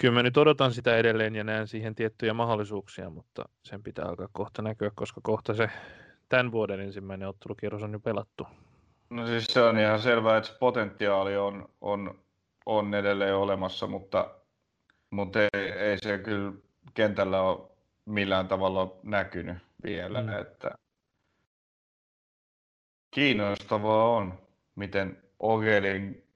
[0.00, 4.28] kyllä mä nyt odotan sitä edelleen ja näen siihen tiettyjä mahdollisuuksia, mutta sen pitää alkaa
[4.32, 5.70] kohta näkyä, koska kohta se
[6.28, 8.46] tämän vuoden ensimmäinen ottelukierros on jo pelattu.
[9.10, 12.18] No siis se on ihan selvää, että potentiaali on, on,
[12.66, 14.30] on edelleen olemassa, mutta,
[15.10, 16.52] mutta ei, ei se kyllä
[16.94, 17.70] kentällä ole
[18.04, 20.22] millään tavalla näkynyt vielä.
[20.22, 20.28] Mm.
[20.28, 20.70] Että
[23.10, 24.38] kiinnostavaa on,
[24.74, 26.29] miten Ogelin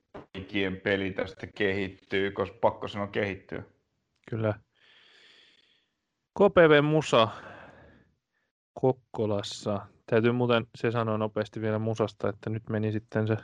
[0.83, 3.63] peli tästä kehittyy, koska pakko sanoa kehittyä.
[4.31, 4.55] Kyllä.
[6.39, 7.29] KPV Musa
[8.75, 9.87] Kokkolassa.
[10.07, 13.37] Täytyy muuten se sanoa nopeasti vielä Musasta, että nyt meni sitten se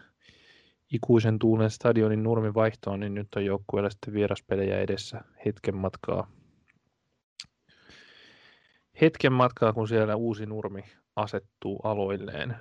[0.93, 6.41] ikuisen tuulen stadionin nurmi vaihtoon, niin nyt on joukkueella sitten vieraspelejä edessä hetken matkaa
[9.01, 10.85] hetken matkaa, kun siellä uusi nurmi
[11.16, 12.57] asettuu aloilleen.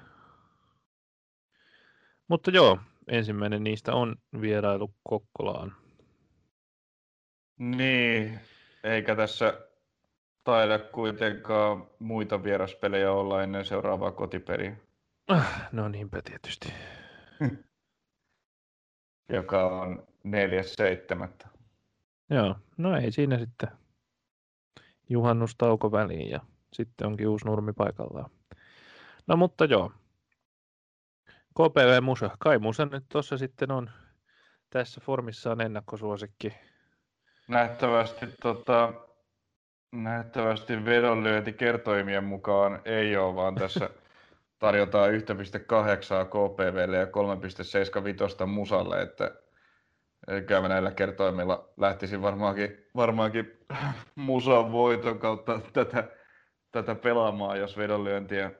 [2.28, 2.80] Mutta joo,
[3.10, 5.76] ensimmäinen niistä on vierailu Kokkolaan.
[7.60, 8.39] Niin,
[8.84, 9.62] eikä tässä
[10.43, 14.76] taida kuitenkaan muita vieraspelejä olla ennen seuraavaa kotipeliä.
[15.28, 16.74] Ah, no niinpä tietysti.
[19.34, 20.07] Joka on
[21.43, 21.49] 4.7.
[22.30, 23.70] Joo, no ei siinä sitten
[25.10, 26.39] juhannustauko väliin ja
[26.74, 28.30] sitten onkin uusi nurmi paikallaan.
[29.28, 29.91] No mutta joo.
[31.60, 32.30] KPV Musa.
[32.39, 33.89] Kai Musa nyt tuossa sitten on
[34.70, 36.53] tässä formissaan ennakkosuosikki
[37.47, 38.93] nähtävästi, tota,
[39.91, 43.89] nähtävästi vedonlyöntikertoimien mukaan ei ole, vaan tässä
[44.60, 45.16] tarjotaan 1,8
[46.26, 49.32] KPVlle ja 3,75 musalle, että
[50.47, 53.57] kyllä näillä kertoimilla lähtisin varmaankin, varmaankin
[54.16, 56.03] musan voiton kautta tätä,
[56.72, 58.51] tätä pelaamaan, jos vedonlyöntiä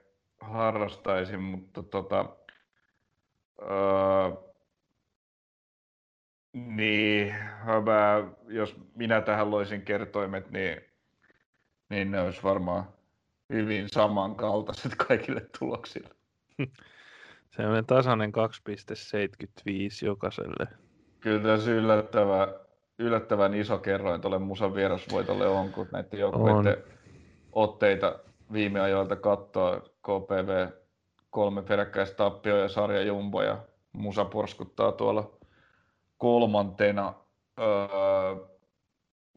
[0.41, 2.39] harrastaisin, mutta tota,
[3.62, 4.49] öö,
[6.53, 7.36] niin,
[7.86, 10.82] mä, jos minä tähän loisin kertoimet, niin,
[11.89, 12.84] niin ne olisi varmaan
[13.53, 16.10] hyvin samankaltaiset kaikille tuloksille.
[17.55, 20.68] Se on tasainen 2,75 jokaiselle.
[21.20, 22.47] Kyllä tässä yllättävä,
[22.99, 26.84] yllättävän iso kerroin tuolle Musan vierasvoitolle on, kun näiden joukkueiden
[27.51, 28.20] otteita
[28.53, 29.80] viime ajoilta katsoa.
[29.80, 30.68] KPV
[31.30, 35.38] kolme peräkkäistä tappio ja sarja Jumbo ja Musa porskuttaa tuolla
[36.17, 37.13] kolmantena.
[37.59, 38.47] Öö,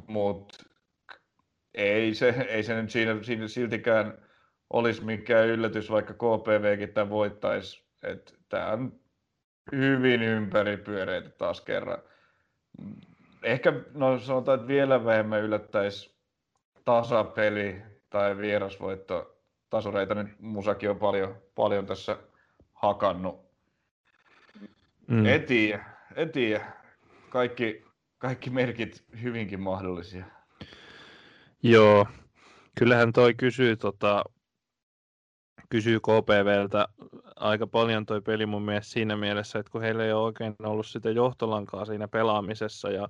[0.06, 0.64] Mutta
[1.74, 4.18] ei se, ei se nyt siinä, siinä siltikään
[4.70, 7.84] olisi mikään yllätys, vaikka KPVkin tämän voittaisi.
[8.48, 9.00] Tämä on
[9.72, 11.98] hyvin ympäripyöreitä taas kerran.
[13.42, 16.16] Ehkä no sanotaan, että vielä vähemmän yllättäisi
[16.84, 19.31] tasapeli tai vierasvoitto.
[19.72, 22.18] Tasureita nyt Musakin on paljon, paljon tässä
[22.72, 23.40] hakannut.
[25.06, 25.26] Mm.
[25.26, 25.84] En tiedä,
[26.16, 26.72] en tiedä.
[27.28, 27.84] Kaikki,
[28.18, 30.24] kaikki merkit hyvinkin mahdollisia.
[31.62, 32.06] Joo,
[32.78, 34.24] kyllähän toi kysyy, tota,
[35.68, 36.88] kysyy KPVltä
[37.36, 40.86] aika paljon toi peli mun mielestä siinä mielessä, että kun heillä ei ole oikein ollut
[40.86, 43.08] sitä johtolankaa siinä pelaamisessa ja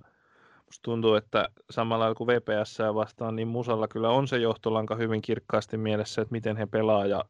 [0.73, 5.77] musta tuntuu, että samalla kuin VPS vastaan, niin Musalla kyllä on se johtolanka hyvin kirkkaasti
[5.77, 7.25] mielessä, että miten he pelaa ja,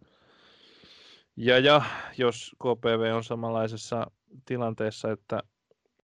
[1.36, 1.82] ja, ja
[2.18, 4.10] jos KPV on samanlaisessa
[4.44, 5.42] tilanteessa, että,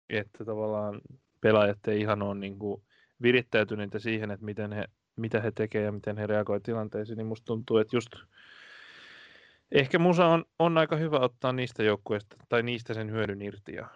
[0.09, 1.01] että tavallaan
[1.41, 2.83] pelaajat ei ihan ole niin kuin
[3.21, 7.45] virittäytyneitä siihen, että miten he, mitä he tekevät ja miten he reagoivat tilanteisiin, niin musta
[7.45, 8.11] tuntuu, että just
[9.71, 13.87] ehkä Musa on, on aika hyvä ottaa niistä joukkueista tai niistä sen hyödyn irti ja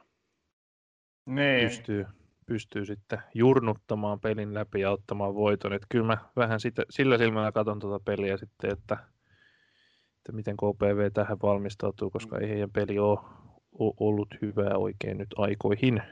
[1.26, 1.68] niin.
[1.68, 2.06] pystyy,
[2.48, 5.74] pystyy sitten jurnuttamaan pelin läpi ja ottamaan voiton.
[5.74, 8.98] Että kyllä mä vähän sitä, sillä silmällä katson tuota peliä sitten, että,
[10.18, 13.20] että miten KPV tähän valmistautuu, koska ei heidän peli ole,
[13.80, 16.04] ole ollut hyvää oikein nyt aikoihin.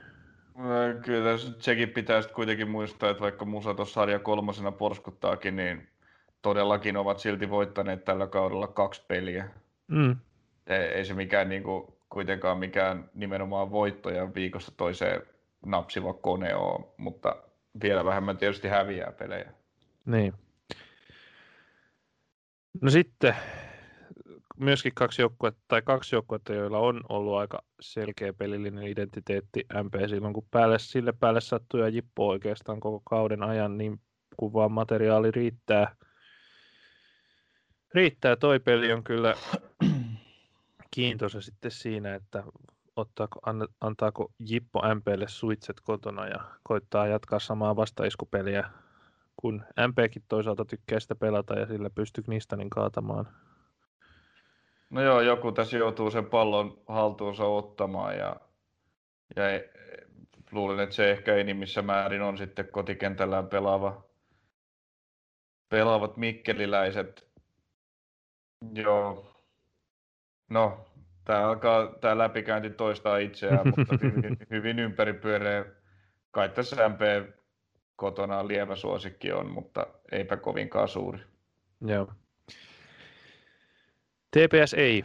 [1.05, 5.87] Kyllä sekin pitää sitten kuitenkin muistaa, että vaikka Musa tuossa sarja kolmosena porskuttaakin, niin
[6.41, 9.49] todellakin ovat silti voittaneet tällä kaudella kaksi peliä.
[9.87, 10.15] Mm.
[10.67, 15.21] Ei, ei se mikään niin kuin, kuitenkaan mikään nimenomaan voittoja viikosta toiseen
[15.65, 17.35] napsiva kone ole, mutta
[17.83, 19.51] vielä vähemmän tietysti häviää pelejä.
[20.05, 20.33] Niin.
[22.81, 23.35] No sitten
[24.57, 30.33] myöskin kaksi joukkuetta, tai kaksi joukkuetta, joilla on ollut aika selkeä pelillinen identiteetti MP silloin,
[30.33, 34.01] kun päälle, sille päälle sattuu ja Jippo oikeastaan koko kauden ajan, niin
[34.37, 35.95] kun vaan materiaali riittää.
[37.93, 39.35] Riittää, toi peli on kyllä
[40.91, 42.43] kiintoisa sitten siinä, että
[42.95, 43.39] ottaako,
[43.81, 48.69] antaako Jippo MPlle suitset kotona ja koittaa jatkaa samaa vastaiskupeliä,
[49.35, 53.27] kun MPkin toisaalta tykkää sitä pelata ja sillä pystyy Nistanin kaatamaan
[54.89, 58.35] No joo, joku tässä joutuu sen pallon haltuunsa ottamaan ja,
[59.35, 59.43] ja
[60.51, 64.03] luulen, että se ehkä enimmissä määrin on sitten kotikentällään pelaava,
[65.69, 67.27] pelaavat mikkeliläiset.
[68.73, 69.35] Joo.
[70.49, 70.85] No,
[71.25, 75.65] tämä alkaa tämä läpikäynti toistaa itseään, mutta hyvin, hyvin ympäripyöreä.
[76.31, 77.01] Kai tässä MP
[77.95, 81.19] kotona lievä suosikki on, mutta eipä kovinkaan suuri.
[81.81, 82.11] Joo.
[84.31, 85.03] TPS ei.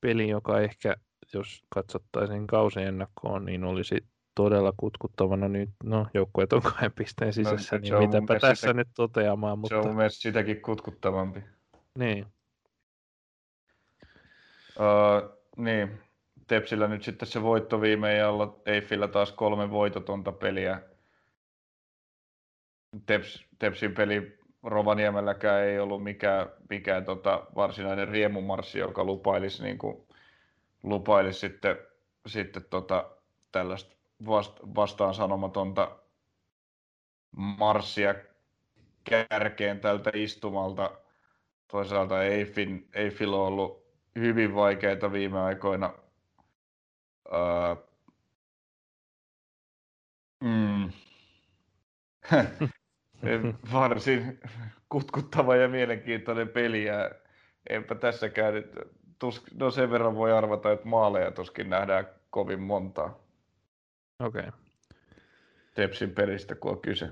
[0.00, 0.94] Peli, joka ehkä,
[1.34, 5.70] jos katsottaisiin kausiennakkoon, niin olisi todella kutkuttavana nyt.
[5.84, 9.58] No, joukkueet on kahden pisteen no, sisässä, no, niin mitäpä tässä sitä, nyt toteamaan.
[9.58, 9.74] Mutta...
[9.74, 11.40] Se on mun mielestä sitäkin kutkuttavampi.
[11.98, 12.26] Niin.
[14.78, 16.04] Uh, niin.
[16.46, 20.80] Tepsillä nyt sitten se voitto viime ajalla, Eiffillä taas kolme voitotonta peliä.
[23.06, 30.06] Teps, Tepsin peli Rovaniemelläkään ei ollut mikään, mikään tota varsinainen riemumarssi, joka lupailisi, niin kuin,
[30.82, 31.76] lupailisi sitten,
[32.26, 33.10] sitten tota,
[33.52, 33.96] tällaista
[34.26, 35.96] vast, vastaan sanomatonta
[37.36, 38.14] marssia
[39.04, 40.90] kärkeen tältä istumalta.
[41.68, 43.83] Toisaalta Eiffin, Eiffil on ollut
[44.18, 45.94] hyvin vaikeita viime aikoina.
[47.32, 47.76] Öö,
[50.44, 50.92] mm.
[53.72, 54.40] varsin
[54.88, 57.10] kutkuttava ja mielenkiintoinen peli ja
[57.70, 58.78] enpä tässäkään nyt,
[59.18, 63.18] tus, no sen verran voi arvata, että maaleja tuskin nähdään kovin montaa.
[64.20, 64.40] Okei.
[64.40, 64.52] Okay.
[65.74, 67.10] Tepsin pelistä, kun on kyse.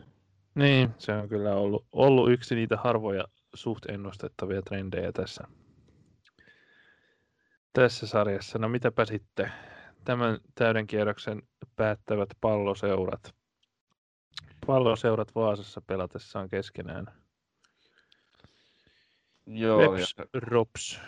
[0.54, 3.24] Niin, se on kyllä ollut, ollut yksi niitä harvoja
[3.54, 5.44] suht ennustettavia trendejä tässä,
[7.72, 8.58] tässä sarjassa.
[8.58, 9.52] No mitäpä sitten
[10.04, 11.42] tämän täyden kierroksen
[11.76, 13.34] päättävät palloseurat.
[14.66, 17.06] Palloseurat Vaasassa pelatessaan keskenään.
[19.46, 21.00] Joo, Veps, ja, Rops.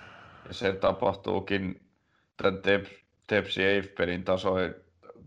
[0.49, 1.91] ja se tapahtuukin
[2.37, 2.87] tämän Tep,
[3.27, 4.75] Tepsi Eiffelin tasoin,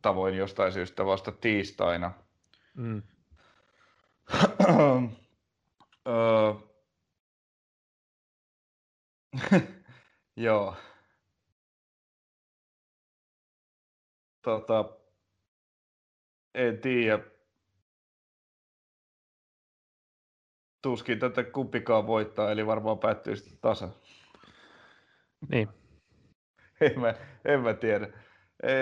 [0.02, 2.12] tavoin jostain syystä vasta tiistaina.
[2.74, 3.04] Mm.
[6.08, 6.54] Öö.
[10.36, 10.76] Joo.
[14.48, 14.90] Tota,
[16.56, 17.20] en tiedä.
[20.82, 23.90] Tuskin tätä kumpikaan voittaa, eli varmaan päättyy sitten tasa.
[25.50, 25.70] Niin,
[26.82, 27.14] En mä,
[27.46, 28.08] en mä tiedä.
[28.64, 28.74] Ei,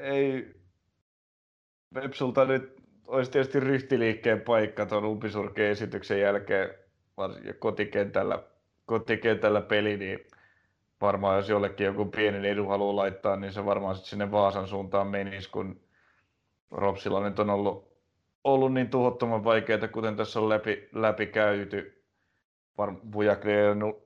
[0.00, 0.54] ei
[1.94, 6.74] Vepsulta nyt olisi tietysti ryhtiliikkeen paikka tuon umpisurkeen esityksen jälkeen
[7.16, 8.42] varsinkin kotikentällä,
[8.86, 10.26] kotikentällä peli, niin
[11.04, 15.06] varmaan jos jollekin joku pienen edun haluaa laittaa, niin se varmaan sitten sinne Vaasan suuntaan
[15.06, 15.80] menisi, kun
[16.70, 17.98] Ropsilla nyt on ollut,
[18.44, 22.04] ollut niin tuhottoman vaikeaa, kuten tässä on läpi, läpi käyty.
[23.12, 23.52] Vujakli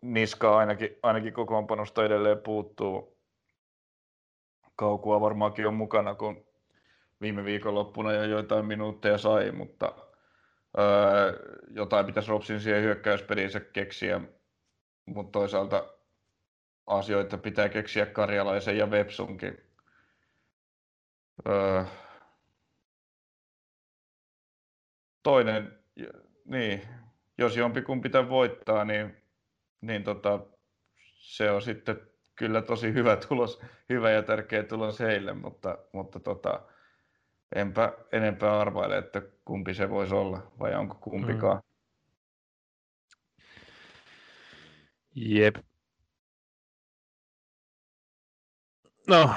[0.03, 3.19] niskaa ainakin, ainakin kokoonpanosta edelleen puuttuu.
[4.77, 6.45] Kaukua varmaankin on mukana, kun
[7.21, 9.93] viime viikonloppuna jo joitain minuutteja sai, mutta
[10.79, 11.33] öö,
[11.71, 14.21] jotain pitäisi Ropsin siihen hyökkäyspeliinsä keksiä,
[15.07, 15.98] mutta toisaalta
[16.89, 19.59] asioita pitää keksiä Karjalaisen ja Vepsunkin.
[21.49, 21.85] Öö,
[25.23, 25.79] toinen,
[26.45, 26.83] niin,
[27.39, 29.17] jos jompikumpi pitää voittaa, niin,
[29.81, 30.41] niin tota,
[31.15, 32.01] se on sitten
[32.37, 36.63] kyllä tosi hyvä tulos, hyvä ja tärkeä tulos heille, mutta, mutta tota,
[37.55, 41.57] enpä enempää arvaile, että kumpi se voisi olla, vai onko kumpikaan.
[41.57, 41.63] Mm.
[45.15, 45.57] Jep.
[49.09, 49.31] No,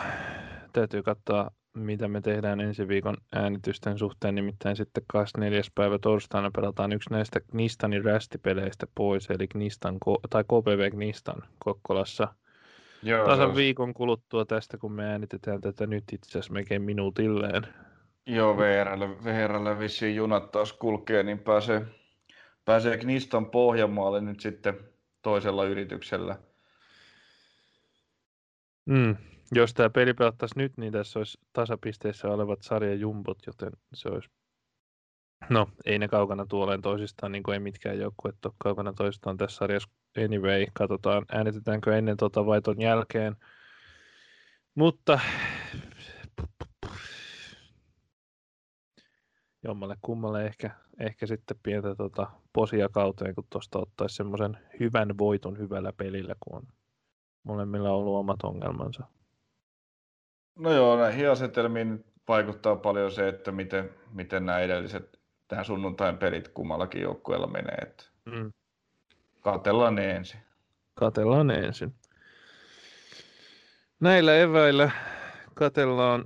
[0.74, 4.36] täytyy katsoa, mitä me tehdään ensi viikon äänitysten suhteen.
[4.36, 5.62] Nimittäin sitten 24.
[5.76, 9.98] päivä torstaina pelataan yksi näistä Knistanin rästipeleistä pois, eli Knistan,
[10.30, 12.28] tai KPV Knistan Kokkolassa.
[13.04, 13.56] Joo, Tasan on...
[13.56, 17.68] viikon kuluttua tästä, kun me äänitetään tätä nyt itse asiassa melkein minuutilleen.
[18.26, 21.86] Joo, VRllä, VRllä vissiin junat taas kulkee, niin pääsee,
[22.66, 24.80] pääsee Knistan Pohjanmaalle nyt sitten
[25.22, 26.38] toisella yrityksellä.
[28.86, 29.16] Mm.
[29.56, 34.30] Jos tämä peli pelattaisiin nyt, niin tässä olisi tasapisteissä olevat sarjajumbot, joten se olisi...
[35.50, 39.58] No, ei ne kaukana tuoleen toisistaan, niin kuin ei mitkään joukkueet ole kaukana toisistaan tässä
[39.58, 39.90] sarjassa.
[40.26, 43.36] Anyway, katsotaan, äänitetäänkö ennen tota vai ton jälkeen.
[44.76, 45.20] Mutta
[49.64, 55.58] jommalle kummalle ehkä, ehkä sitten pientä tota posia kauteen, kun tuosta ottaisi semmoisen hyvän voiton
[55.58, 56.68] hyvällä pelillä, kun on
[57.44, 59.08] molemmilla ollut omat ongelmansa.
[60.56, 66.48] No joo, näihin asetelmiin vaikuttaa paljon se, että miten, miten nämä edelliset tähän sunnuntain pelit
[66.48, 67.76] kummallakin joukkueella menee.
[67.82, 68.54] Että mm.
[69.42, 70.40] Katellaan ne ensin.
[70.94, 71.96] Katellaan ne ensin.
[74.00, 74.92] Näillä eväillä
[75.54, 76.26] katellaan,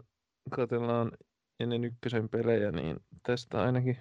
[0.49, 1.11] katellaan
[1.59, 3.97] ennen ykkösen pelejä, niin tästä ainakin,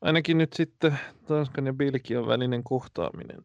[0.00, 3.44] ainakin nyt sitten Tanskan ja Belgian välinen kohtaaminen,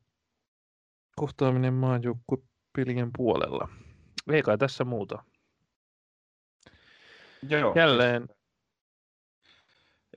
[1.15, 3.69] kohtaaminen maajoukkuepelien puolella.
[4.31, 5.23] Ei kai tässä muuta.
[7.49, 7.73] Joo.
[7.75, 8.27] Jälleen.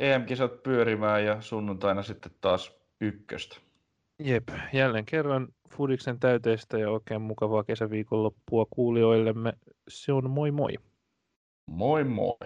[0.01, 3.57] EM-kisat pyörimään ja sunnuntaina sitten taas ykköstä.
[4.19, 9.53] Jep, jälleen kerran Fudiksen täyteistä ja oikein mukavaa kesäviikonloppua kuulijoillemme.
[9.89, 10.73] Se on moi moi.
[11.67, 12.37] Moi moi.